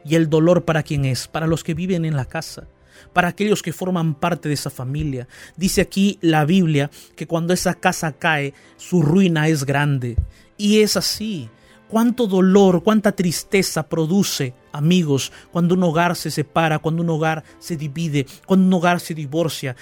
¿Y 0.05 0.15
el 0.15 0.29
dolor 0.29 0.63
para 0.63 0.83
quién 0.83 1.03
es? 1.03 1.27
Para 1.27 1.47
los 1.47 1.65
que 1.65 1.73
viven 1.73 2.05
en 2.05 2.15
la 2.15 2.23
casa 2.23 2.69
para 3.13 3.29
aquellos 3.29 3.61
que 3.61 3.73
forman 3.73 4.15
parte 4.15 4.49
de 4.49 4.55
esa 4.55 4.69
familia. 4.69 5.27
Dice 5.55 5.81
aquí 5.81 6.17
la 6.21 6.45
Biblia 6.45 6.89
que 7.15 7.27
cuando 7.27 7.53
esa 7.53 7.73
casa 7.73 8.13
cae, 8.13 8.53
su 8.77 9.01
ruina 9.01 9.47
es 9.47 9.65
grande. 9.65 10.17
Y 10.57 10.81
es 10.81 10.97
así. 10.97 11.49
Cuánto 11.87 12.27
dolor, 12.27 12.83
cuánta 12.83 13.13
tristeza 13.13 13.89
produce, 13.89 14.53
amigos, 14.71 15.31
cuando 15.51 15.73
un 15.73 15.83
hogar 15.83 16.15
se 16.15 16.29
separa, 16.29 16.77
cuando 16.77 17.01
un 17.01 17.09
hogar 17.09 17.43
se 17.57 17.77
divide, 17.77 18.27
cuando 18.45 18.67
un 18.67 18.73
hogar 18.73 18.99
se 18.99 19.15
divorcia. 19.15 19.75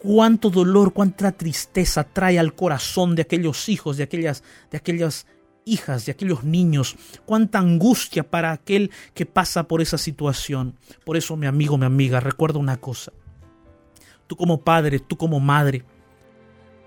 Cuánto 0.00 0.50
dolor, 0.50 0.92
cuánta 0.92 1.32
tristeza 1.32 2.04
trae 2.04 2.38
al 2.38 2.54
corazón 2.54 3.16
de 3.16 3.22
aquellos 3.22 3.68
hijos, 3.68 3.96
de 3.96 4.04
aquellas, 4.04 4.44
de 4.70 4.78
aquellas 4.78 5.26
hijas, 5.68 6.06
de 6.06 6.12
aquellos 6.12 6.44
niños, 6.44 6.96
cuánta 7.24 7.58
angustia 7.58 8.28
para 8.28 8.52
aquel 8.52 8.90
que 9.14 9.26
pasa 9.26 9.64
por 9.64 9.80
esa 9.80 9.98
situación. 9.98 10.74
Por 11.04 11.16
eso, 11.16 11.36
mi 11.36 11.46
amigo, 11.46 11.76
mi 11.76 11.86
amiga, 11.86 12.20
recuerda 12.20 12.58
una 12.58 12.78
cosa. 12.78 13.12
Tú 14.26 14.36
como 14.36 14.62
padre, 14.62 14.98
tú 14.98 15.16
como 15.16 15.40
madre, 15.40 15.84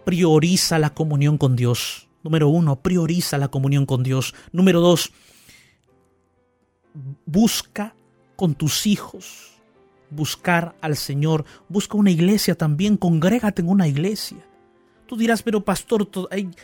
prioriza 0.06 0.80
la 0.80 0.94
comunión 0.94 1.38
con 1.38 1.56
Dios. 1.56 2.08
Número 2.24 2.50
uno, 2.50 2.82
prioriza 2.82 3.38
la 3.38 3.48
comunión 3.48 3.86
con 3.86 4.04
Dios. 4.04 4.36
Número 4.52 4.80
dos, 4.80 5.12
busca 7.26 7.96
con 8.36 8.54
tus 8.56 8.86
hijos 8.86 9.52
buscar 10.12 10.76
al 10.82 10.96
Señor. 10.96 11.46
Busca 11.67 11.98
una 11.98 12.12
iglesia 12.12 12.56
también, 12.56 12.98
congrégate 12.98 13.63
en 13.63 13.70
una 13.70 13.88
iglesia. 13.88 14.38
Tú 15.12 15.17
dirás, 15.17 15.43
pero 15.43 15.60
pastor, 15.60 16.08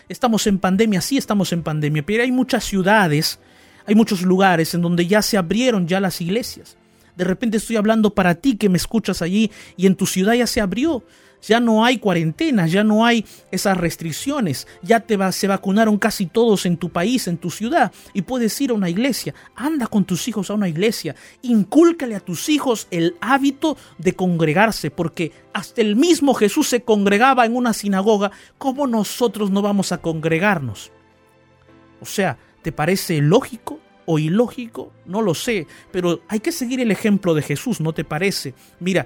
estamos 0.08 0.48
en 0.48 0.58
pandemia, 0.58 1.02
sí 1.02 1.18
estamos 1.18 1.52
en 1.52 1.64
pandemia, 1.64 2.06
pero 2.06 2.24
hay 2.24 2.32
muchas 2.32 2.64
ciudades, 2.64 3.42
hay 3.86 3.94
muchos 3.94 4.22
lugares 4.22 4.74
en 4.74 4.82
donde 4.82 5.06
ya 5.06 5.22
se 5.22 5.36
abrieron 5.36 5.86
ya 5.86 6.00
las 6.00 6.22
iglesias. 6.22 6.78
De 7.18 7.26
repente 7.26 7.58
estoy 7.58 7.76
hablando 7.76 8.12
para 8.12 8.36
ti 8.36 8.56
que 8.56 8.70
me 8.70 8.78
escuchas 8.78 9.22
allí 9.22 9.52
y 9.76 9.86
en 9.86 9.98
tu 9.98 10.06
ciudad 10.06 10.34
ya 10.34 10.48
se 10.48 10.62
abrió 10.62 11.04
ya 11.42 11.60
no 11.60 11.86
hay 11.86 11.98
cuarentenas, 11.98 12.72
ya 12.72 12.84
no 12.84 13.06
hay 13.06 13.26
esas 13.52 13.78
restricciones, 13.78 14.68
ya 14.82 15.00
te 15.00 15.18
va, 15.18 15.32
se 15.32 15.48
vacunaron 15.48 15.98
casi 15.98 16.26
todos 16.26 16.66
en 16.66 16.78
tu 16.78 16.90
país, 16.90 17.28
en 17.28 17.38
tu 17.38 17.50
ciudad, 17.50 17.92
y 18.14 18.22
puedes 18.24 18.60
ir 18.62 18.72
a 18.72 18.74
una 18.74 18.90
iglesia. 18.90 19.34
Anda 19.56 19.88
con 19.88 20.06
tus 20.06 20.28
hijos 20.28 20.50
a 20.50 20.54
una 20.54 20.70
iglesia, 20.70 21.16
incúlcale 21.42 22.16
a 22.16 22.20
tus 22.20 22.50
hijos 22.50 22.88
el 22.92 23.16
hábito 23.22 23.78
de 23.98 24.14
congregarse, 24.14 24.92
porque 24.92 25.32
hasta 25.54 25.82
el 25.82 25.96
mismo 25.96 26.34
Jesús 26.34 26.68
se 26.68 26.82
congregaba 26.82 27.46
en 27.46 27.56
una 27.56 27.74
sinagoga, 27.74 28.32
¿cómo 28.58 28.88
nosotros 28.88 29.52
no 29.52 29.62
vamos 29.62 29.92
a 29.92 30.00
congregarnos? 30.00 30.92
O 32.02 32.06
sea, 32.06 32.38
¿te 32.62 32.72
parece 32.72 33.22
lógico? 33.22 33.80
o 34.10 34.20
ilógico, 34.20 34.94
no 35.06 35.22
lo 35.22 35.36
sé, 35.36 35.68
pero 35.92 36.22
hay 36.30 36.40
que 36.40 36.54
seguir 36.54 36.80
el 36.80 36.92
ejemplo 36.92 37.34
de 37.34 37.42
Jesús, 37.42 37.82
¿no 37.82 37.92
te 37.92 38.06
parece? 38.06 38.54
Mira, 38.80 39.06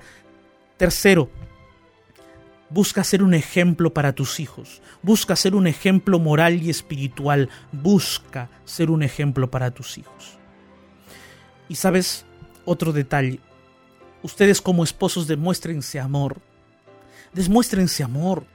tercero, 0.78 1.28
Busca 2.72 3.04
ser 3.04 3.22
un 3.22 3.34
ejemplo 3.34 3.94
para 3.94 4.14
tus 4.14 4.40
hijos. 4.40 4.82
Busca 5.02 5.36
ser 5.36 5.56
un 5.56 5.68
ejemplo 5.68 6.20
moral 6.20 6.64
y 6.64 6.70
espiritual. 6.70 7.50
Busca 7.72 8.50
ser 8.64 8.90
un 8.90 9.04
ejemplo 9.04 9.52
para 9.52 9.72
tus 9.72 9.98
hijos. 9.98 10.38
Y 11.68 11.76
sabes, 11.76 12.26
otro 12.64 12.94
detalle. 12.94 13.42
Ustedes 14.24 14.62
como 14.62 14.86
esposos 14.86 15.28
demuéstrense 15.28 16.00
amor. 16.00 16.38
Demuéstrense 17.34 18.04
amor. 18.04 18.46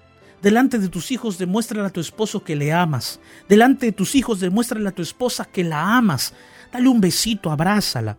Delante 0.41 0.79
de 0.79 0.89
tus 0.89 1.11
hijos 1.11 1.39
demuéstrale 1.39 1.87
a 1.87 1.91
tu 1.91 2.01
esposo 2.01 2.43
que 2.43 2.57
le 2.57 2.73
amas. 2.73 3.21
Delante 3.49 3.87
de 3.87 3.93
tus 3.93 4.15
hijos 4.15 4.41
demuéstrale 4.41 4.89
a 4.89 4.93
tu 4.93 5.03
esposa 5.03 5.45
que 5.45 5.65
la 5.65 5.97
amas. 5.97 6.33
Dale 6.73 6.89
un 6.89 7.01
besito, 7.01 7.51
abrázala. 7.51 8.17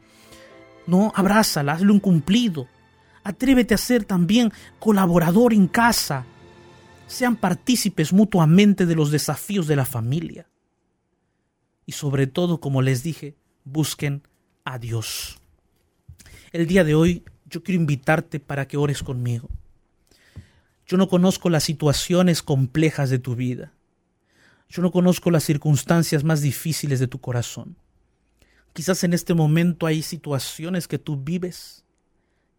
No, 0.86 1.12
abrázala, 1.16 1.74
hazle 1.74 1.92
un 1.92 2.00
cumplido. 2.00 2.68
Atrévete 3.28 3.74
a 3.74 3.78
ser 3.78 4.06
también 4.06 4.54
colaborador 4.80 5.54
en 5.54 5.68
casa. 5.68 6.26
Sean 7.08 7.36
partícipes 7.36 8.13
mutuamente 8.13 8.86
de 8.86 8.96
los 8.96 9.12
desafíos 9.12 9.68
de 9.68 9.76
la 9.76 9.84
familia. 9.84 10.48
Y 11.86 11.92
sobre 11.92 12.28
todo, 12.28 12.62
como 12.62 12.82
les 12.82 13.04
dije, 13.04 13.36
busquen 13.66 14.24
a 14.63 14.80
Dios. 14.80 15.40
El 16.54 16.68
día 16.68 16.86
de 16.86 16.96
hoy 16.96 17.26
yo 17.50 17.63
quiero 17.63 17.82
invitarte 17.82 18.40
para 18.40 18.66
que 18.66 18.78
ores 18.78 19.04
conmigo. 19.04 19.50
Yo 20.86 20.96
no 20.96 21.10
conozco 21.10 21.50
las 21.50 21.66
situaciones 21.66 22.42
complejas 22.42 23.10
de 23.10 23.20
tu 23.20 23.36
vida. 23.36 23.74
Yo 24.70 24.82
no 24.82 24.94
conozco 24.94 25.32
las 25.32 25.44
circunstancias 25.44 26.24
más 26.24 26.40
difíciles 26.40 27.02
de 27.02 27.08
tu 27.08 27.20
corazón. 27.20 27.76
Quizás 28.72 29.04
en 29.04 29.12
este 29.13 29.34
momento 29.34 29.86
hay 29.86 30.02
situaciones 30.02 30.88
que 30.88 30.98
tú 30.98 31.18
vives 31.18 31.84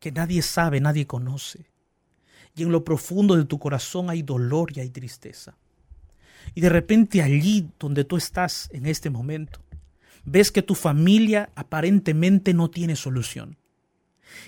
que 0.01 0.13
nadie 0.13 0.43
sabe, 0.43 0.81
nadie 0.81 1.07
conoce. 1.07 1.67
y 2.55 2.63
en 2.65 2.73
lo 2.73 2.83
profundo 2.83 3.37
de 3.37 3.45
tu 3.45 3.59
corazón 3.61 4.11
hay 4.11 4.23
dolor 4.23 4.77
y 4.77 4.81
hay 4.81 4.91
tristeza. 4.91 5.57
Y 6.55 6.61
de 6.61 6.69
repente 6.69 7.23
allí 7.23 7.71
donde 7.79 8.05
tú 8.05 8.17
estás 8.17 8.69
en 8.73 8.87
este 8.87 9.11
momento, 9.11 9.61
ves 10.25 10.51
que 10.51 10.63
tu 10.63 10.75
familia 10.75 11.51
aparentemente 11.55 12.55
no 12.55 12.69
tiene 12.69 12.97
solución. 12.97 13.57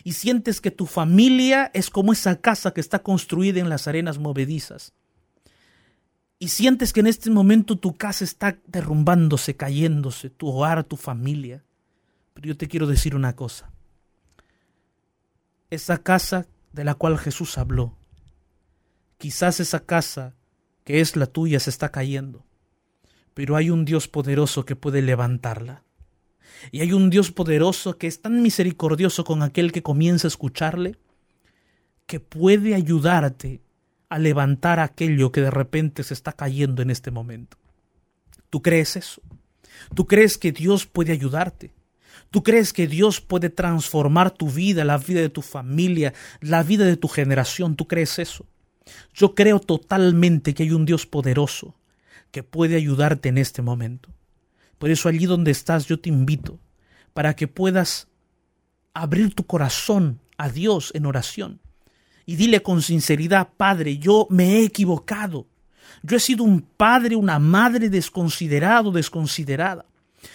Y 0.04 0.12
sientes 0.12 0.60
que 0.60 0.70
tu 0.70 0.86
familia 0.86 1.70
es 1.72 1.88
como 1.88 2.12
esa 2.12 2.40
casa 2.40 2.72
que 2.72 2.80
está 2.80 3.00
construida 3.00 3.60
en 3.60 3.68
las 3.68 3.86
arenas 3.86 4.18
movedizas. 4.18 4.92
Y 6.38 6.48
sientes 6.48 6.92
que 6.92 7.00
en 7.00 7.06
este 7.06 7.30
momento 7.30 7.76
tu 7.76 7.96
casa 7.96 8.24
está 8.24 8.58
derrumbándose, 8.66 9.56
cayéndose, 9.56 10.30
tu 10.30 10.48
hogar, 10.48 10.84
tu 10.84 10.96
familia. 10.96 11.64
Pero 12.34 12.48
yo 12.48 12.56
te 12.56 12.68
quiero 12.68 12.86
decir 12.86 13.14
una 13.14 13.36
cosa. 13.36 13.70
Esa 15.70 15.98
casa 16.02 16.46
de 16.72 16.84
la 16.84 16.94
cual 16.94 17.18
Jesús 17.18 17.58
habló, 17.58 17.96
quizás 19.18 19.60
esa 19.60 19.80
casa 19.80 20.34
que 20.84 21.00
es 21.00 21.16
la 21.16 21.26
tuya 21.26 21.60
se 21.60 21.70
está 21.70 21.90
cayendo, 21.90 22.44
pero 23.34 23.56
hay 23.56 23.70
un 23.70 23.84
Dios 23.84 24.08
poderoso 24.08 24.64
que 24.64 24.76
puede 24.76 25.02
levantarla. 25.02 25.84
Y 26.72 26.80
hay 26.80 26.92
un 26.92 27.10
Dios 27.10 27.30
poderoso 27.30 27.96
que 27.96 28.06
es 28.06 28.20
tan 28.20 28.42
misericordioso 28.42 29.24
con 29.24 29.42
aquel 29.42 29.72
que 29.72 29.82
comienza 29.82 30.26
a 30.26 30.28
escucharle, 30.28 30.96
que 32.06 32.20
puede 32.20 32.74
ayudarte 32.74 33.62
a 34.08 34.18
levantar 34.18 34.80
aquello 34.80 35.30
que 35.30 35.40
de 35.40 35.50
repente 35.50 36.02
se 36.02 36.14
está 36.14 36.32
cayendo 36.32 36.82
en 36.82 36.90
este 36.90 37.10
momento. 37.10 37.56
¿Tú 38.50 38.60
crees 38.60 38.96
eso? 38.96 39.22
¿Tú 39.94 40.06
crees 40.06 40.36
que 40.36 40.50
Dios 40.50 40.86
puede 40.86 41.12
ayudarte? 41.12 41.72
¿Tú 42.30 42.42
crees 42.42 42.72
que 42.72 42.86
Dios 42.86 43.20
puede 43.20 43.50
transformar 43.50 44.30
tu 44.30 44.48
vida, 44.48 44.84
la 44.84 44.98
vida 44.98 45.20
de 45.20 45.30
tu 45.30 45.42
familia, 45.42 46.14
la 46.40 46.62
vida 46.62 46.84
de 46.84 46.96
tu 46.96 47.08
generación? 47.08 47.74
¿Tú 47.74 47.88
crees 47.88 48.18
eso? 48.18 48.46
Yo 49.12 49.34
creo 49.34 49.58
totalmente 49.60 50.54
que 50.54 50.62
hay 50.62 50.70
un 50.70 50.84
Dios 50.84 51.06
poderoso 51.06 51.74
que 52.30 52.42
puede 52.42 52.76
ayudarte 52.76 53.28
en 53.28 53.38
este 53.38 53.62
momento. 53.62 54.10
Por 54.78 54.90
eso 54.90 55.08
allí 55.08 55.26
donde 55.26 55.50
estás 55.50 55.86
yo 55.86 55.98
te 55.98 56.08
invito 56.08 56.60
para 57.12 57.34
que 57.34 57.48
puedas 57.48 58.08
abrir 58.94 59.34
tu 59.34 59.44
corazón 59.44 60.20
a 60.38 60.48
Dios 60.48 60.92
en 60.94 61.06
oración 61.06 61.60
y 62.26 62.36
dile 62.36 62.62
con 62.62 62.80
sinceridad, 62.80 63.48
Padre, 63.56 63.98
yo 63.98 64.28
me 64.30 64.58
he 64.58 64.64
equivocado. 64.64 65.48
Yo 66.02 66.16
he 66.16 66.20
sido 66.20 66.44
un 66.44 66.62
padre, 66.62 67.16
una 67.16 67.40
madre 67.40 67.90
desconsiderado, 67.90 68.92
desconsiderada. 68.92 69.84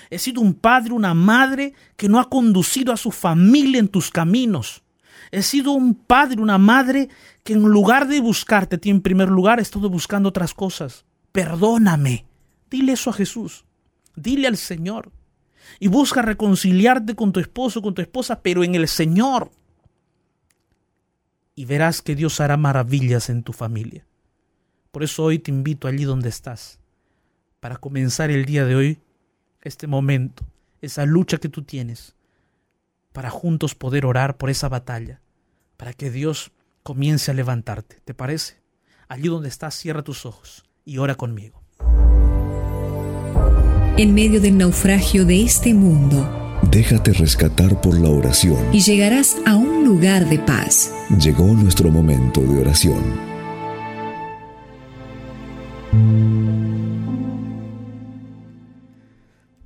He 0.09 0.19
sido 0.19 0.41
un 0.41 0.53
padre, 0.53 0.93
una 0.93 1.13
madre 1.13 1.73
que 1.95 2.09
no 2.09 2.19
ha 2.19 2.29
conducido 2.29 2.93
a 2.93 2.97
su 2.97 3.11
familia 3.11 3.79
en 3.79 3.87
tus 3.87 4.09
caminos. 4.09 4.83
He 5.31 5.41
sido 5.41 5.71
un 5.71 5.95
padre, 5.95 6.41
una 6.41 6.57
madre 6.57 7.09
que 7.43 7.53
en 7.53 7.61
lugar 7.63 8.07
de 8.07 8.19
buscarte 8.19 8.75
a 8.75 8.79
ti 8.79 8.89
en 8.89 9.01
primer 9.01 9.29
lugar, 9.29 9.59
he 9.59 9.61
estado 9.61 9.89
buscando 9.89 10.29
otras 10.29 10.53
cosas. 10.53 11.05
Perdóname. 11.31 12.25
Dile 12.69 12.93
eso 12.93 13.09
a 13.09 13.13
Jesús. 13.13 13.65
Dile 14.15 14.47
al 14.47 14.57
Señor. 14.57 15.11
Y 15.79 15.87
busca 15.87 16.21
reconciliarte 16.21 17.15
con 17.15 17.31
tu 17.31 17.39
esposo, 17.39 17.81
con 17.81 17.93
tu 17.93 18.01
esposa, 18.01 18.41
pero 18.41 18.63
en 18.63 18.75
el 18.75 18.87
Señor. 18.87 19.51
Y 21.55 21.65
verás 21.65 22.01
que 22.01 22.15
Dios 22.15 22.39
hará 22.39 22.57
maravillas 22.57 23.29
en 23.29 23.43
tu 23.43 23.53
familia. 23.53 24.05
Por 24.91 25.03
eso 25.03 25.23
hoy 25.23 25.39
te 25.39 25.51
invito 25.51 25.87
allí 25.87 26.05
donde 26.05 26.29
estás, 26.29 26.79
para 27.59 27.75
comenzar 27.77 28.31
el 28.31 28.45
día 28.45 28.63
de 28.63 28.75
hoy, 28.75 28.99
este 29.65 29.87
momento, 29.87 30.45
esa 30.81 31.05
lucha 31.05 31.37
que 31.37 31.49
tú 31.49 31.63
tienes, 31.63 32.15
para 33.11 33.29
juntos 33.29 33.75
poder 33.75 34.05
orar 34.05 34.37
por 34.37 34.49
esa 34.49 34.69
batalla, 34.69 35.21
para 35.77 35.93
que 35.93 36.11
Dios 36.11 36.51
comience 36.83 37.31
a 37.31 37.33
levantarte. 37.33 37.99
¿Te 38.05 38.13
parece? 38.13 38.61
Allí 39.07 39.27
donde 39.27 39.49
estás, 39.49 39.75
cierra 39.75 40.03
tus 40.03 40.25
ojos 40.25 40.63
y 40.85 40.99
ora 40.99 41.15
conmigo. 41.15 41.63
En 43.97 44.13
medio 44.13 44.41
del 44.41 44.57
naufragio 44.57 45.25
de 45.25 45.41
este 45.41 45.73
mundo, 45.73 46.59
déjate 46.69 47.13
rescatar 47.13 47.79
por 47.81 47.97
la 47.97 48.09
oración 48.09 48.57
y 48.73 48.81
llegarás 48.81 49.37
a 49.45 49.55
un 49.55 49.85
lugar 49.85 50.27
de 50.27 50.39
paz. 50.39 50.91
Llegó 51.17 51.45
nuestro 51.45 51.89
momento 51.89 52.41
de 52.41 52.59
oración. 52.59 53.34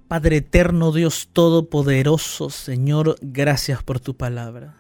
Padre 0.09 0.37
eterno, 0.37 0.91
Dios 0.91 1.29
todopoderoso, 1.33 2.49
Señor, 2.49 3.17
gracias 3.21 3.83
por 3.83 3.99
tu 3.99 4.17
palabra. 4.17 4.75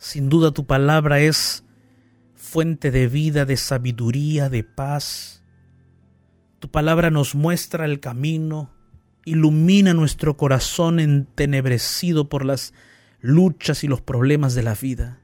Sin 0.00 0.28
duda 0.28 0.50
tu 0.50 0.66
palabra 0.66 1.20
es 1.20 1.62
fuente 2.34 2.90
de 2.90 3.06
vida, 3.06 3.44
de 3.44 3.56
sabiduría, 3.56 4.48
de 4.48 4.64
paz. 4.64 5.44
Tu 6.58 6.68
palabra 6.68 7.10
nos 7.10 7.36
muestra 7.36 7.84
el 7.84 8.00
camino, 8.00 8.74
ilumina 9.24 9.94
nuestro 9.94 10.36
corazón 10.36 10.98
entenebrecido 10.98 12.28
por 12.28 12.44
las 12.44 12.74
luchas 13.20 13.84
y 13.84 13.86
los 13.86 14.00
problemas 14.00 14.56
de 14.56 14.64
la 14.64 14.74
vida. 14.74 15.20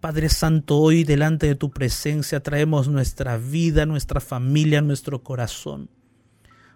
Padre 0.00 0.30
Santo, 0.30 0.78
hoy 0.78 1.04
delante 1.04 1.46
de 1.46 1.56
tu 1.56 1.70
presencia 1.70 2.42
traemos 2.42 2.88
nuestra 2.88 3.36
vida, 3.36 3.84
nuestra 3.84 4.22
familia, 4.22 4.80
nuestro 4.80 5.22
corazón 5.22 5.90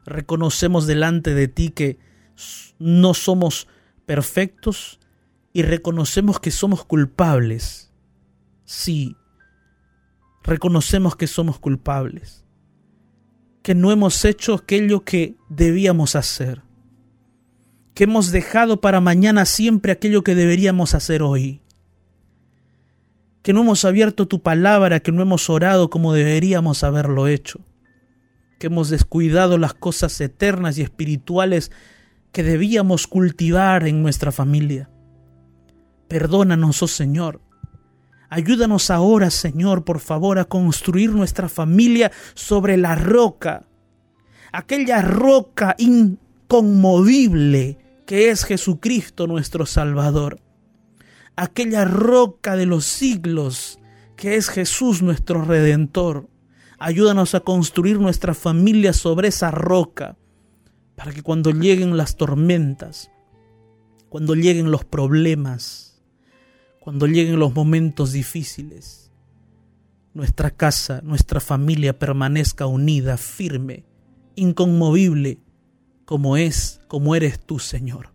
reconocemos 0.07 0.87
delante 0.87 1.35
de 1.35 1.49
ti 1.49 1.71
que 1.71 1.99
no 2.79 3.13
somos 3.13 3.69
perfectos 4.07 5.01
y 5.53 5.63
reconocemos 5.63 6.39
que 6.39 6.51
somos 6.51 6.85
culpables. 6.85 7.93
Sí, 8.65 9.17
reconocemos 10.43 11.17
que 11.17 11.27
somos 11.27 11.59
culpables, 11.59 12.45
que 13.63 13.75
no 13.75 13.91
hemos 13.91 14.25
hecho 14.25 14.55
aquello 14.55 15.05
que 15.05 15.37
debíamos 15.49 16.15
hacer, 16.15 16.63
que 17.95 18.05
hemos 18.05 18.31
dejado 18.31 18.81
para 18.81 19.01
mañana 19.01 19.45
siempre 19.45 19.93
aquello 19.93 20.23
que 20.23 20.35
deberíamos 20.35 20.95
hacer 20.95 21.23
hoy, 21.23 21.63
que 23.43 23.53
no 23.53 23.63
hemos 23.63 23.85
abierto 23.85 24.27
tu 24.27 24.43
palabra, 24.43 25.01
que 25.01 25.13
no 25.13 25.23
hemos 25.23 25.49
orado 25.51 25.91
como 25.91 26.13
deberíamos 26.13 26.85
haberlo 26.85 27.27
hecho 27.29 27.61
que 28.59 28.69
hemos 28.69 28.89
descuidado 28.89 29.59
las 29.59 29.75
cosas 29.75 30.21
eternas 30.21 30.79
y 30.79 30.83
espirituales 30.83 31.71
que 32.33 32.43
debíamos 32.43 33.07
cultivar 33.07 33.87
en 33.87 34.03
nuestra 34.03 34.33
familia. 34.33 34.91
Perdónanos, 36.09 36.83
oh 36.83 36.89
Señor. 36.89 37.41
Ayúdanos 38.29 38.91
ahora, 38.91 39.31
Señor, 39.31 39.85
por 39.85 40.01
favor, 40.01 40.39
a 40.39 40.45
construir 40.45 41.13
nuestra 41.13 41.49
familia 41.49 42.11
sobre 42.35 42.77
la 42.77 42.95
roca, 42.95 43.67
aquella 44.53 45.01
roca 45.01 45.77
inconmovible 45.79 47.79
que 48.05 48.31
es 48.31 48.45
Jesucristo 48.45 49.27
nuestro 49.27 49.67
Salvador, 49.67 50.41
aquella 51.37 51.85
roca 51.85 52.57
de 52.57 52.67
los 52.67 52.85
siglos 52.85 53.79
que 54.17 54.37
es 54.37 54.49
Jesús 54.49 55.03
nuestro 55.03 55.43
Redentor. 55.43 56.29
Ayúdanos 56.79 57.35
a 57.35 57.41
construir 57.41 57.99
nuestra 57.99 58.35
familia 58.35 58.93
sobre 58.93 59.29
esa 59.29 59.51
roca, 59.51 60.17
para 60.95 61.13
que 61.13 61.23
cuando 61.23 61.51
lleguen 61.51 61.97
las 61.97 62.17
tormentas, 62.17 63.11
cuando 64.09 64.35
lleguen 64.35 64.71
los 64.71 64.85
problemas, 64.85 66.03
cuando 66.81 67.07
lleguen 67.07 67.39
los 67.39 67.55
momentos 67.55 68.13
difíciles, 68.13 69.11
nuestra 70.15 70.51
casa, 70.51 71.01
nuestra 71.03 71.41
familia 71.41 71.99
permanezca 71.99 72.67
unida, 72.67 73.17
firme, 73.17 73.85
inconmovible, 74.35 75.39
como 76.05 76.37
es, 76.37 76.81
como 76.89 77.15
eres 77.15 77.41
tú, 77.41 77.59
Señor. 77.59 78.11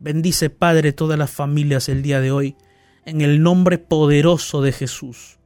Bendice, 0.00 0.48
Padre, 0.48 0.92
todas 0.92 1.18
las 1.18 1.30
familias 1.30 1.88
el 1.88 2.02
día 2.02 2.20
de 2.20 2.30
hoy, 2.30 2.56
en 3.04 3.20
el 3.20 3.42
nombre 3.42 3.78
poderoso 3.78 4.62
de 4.62 4.72
Jesús. 4.72 5.38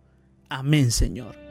Amén, 0.48 0.90
Señor. 0.90 1.41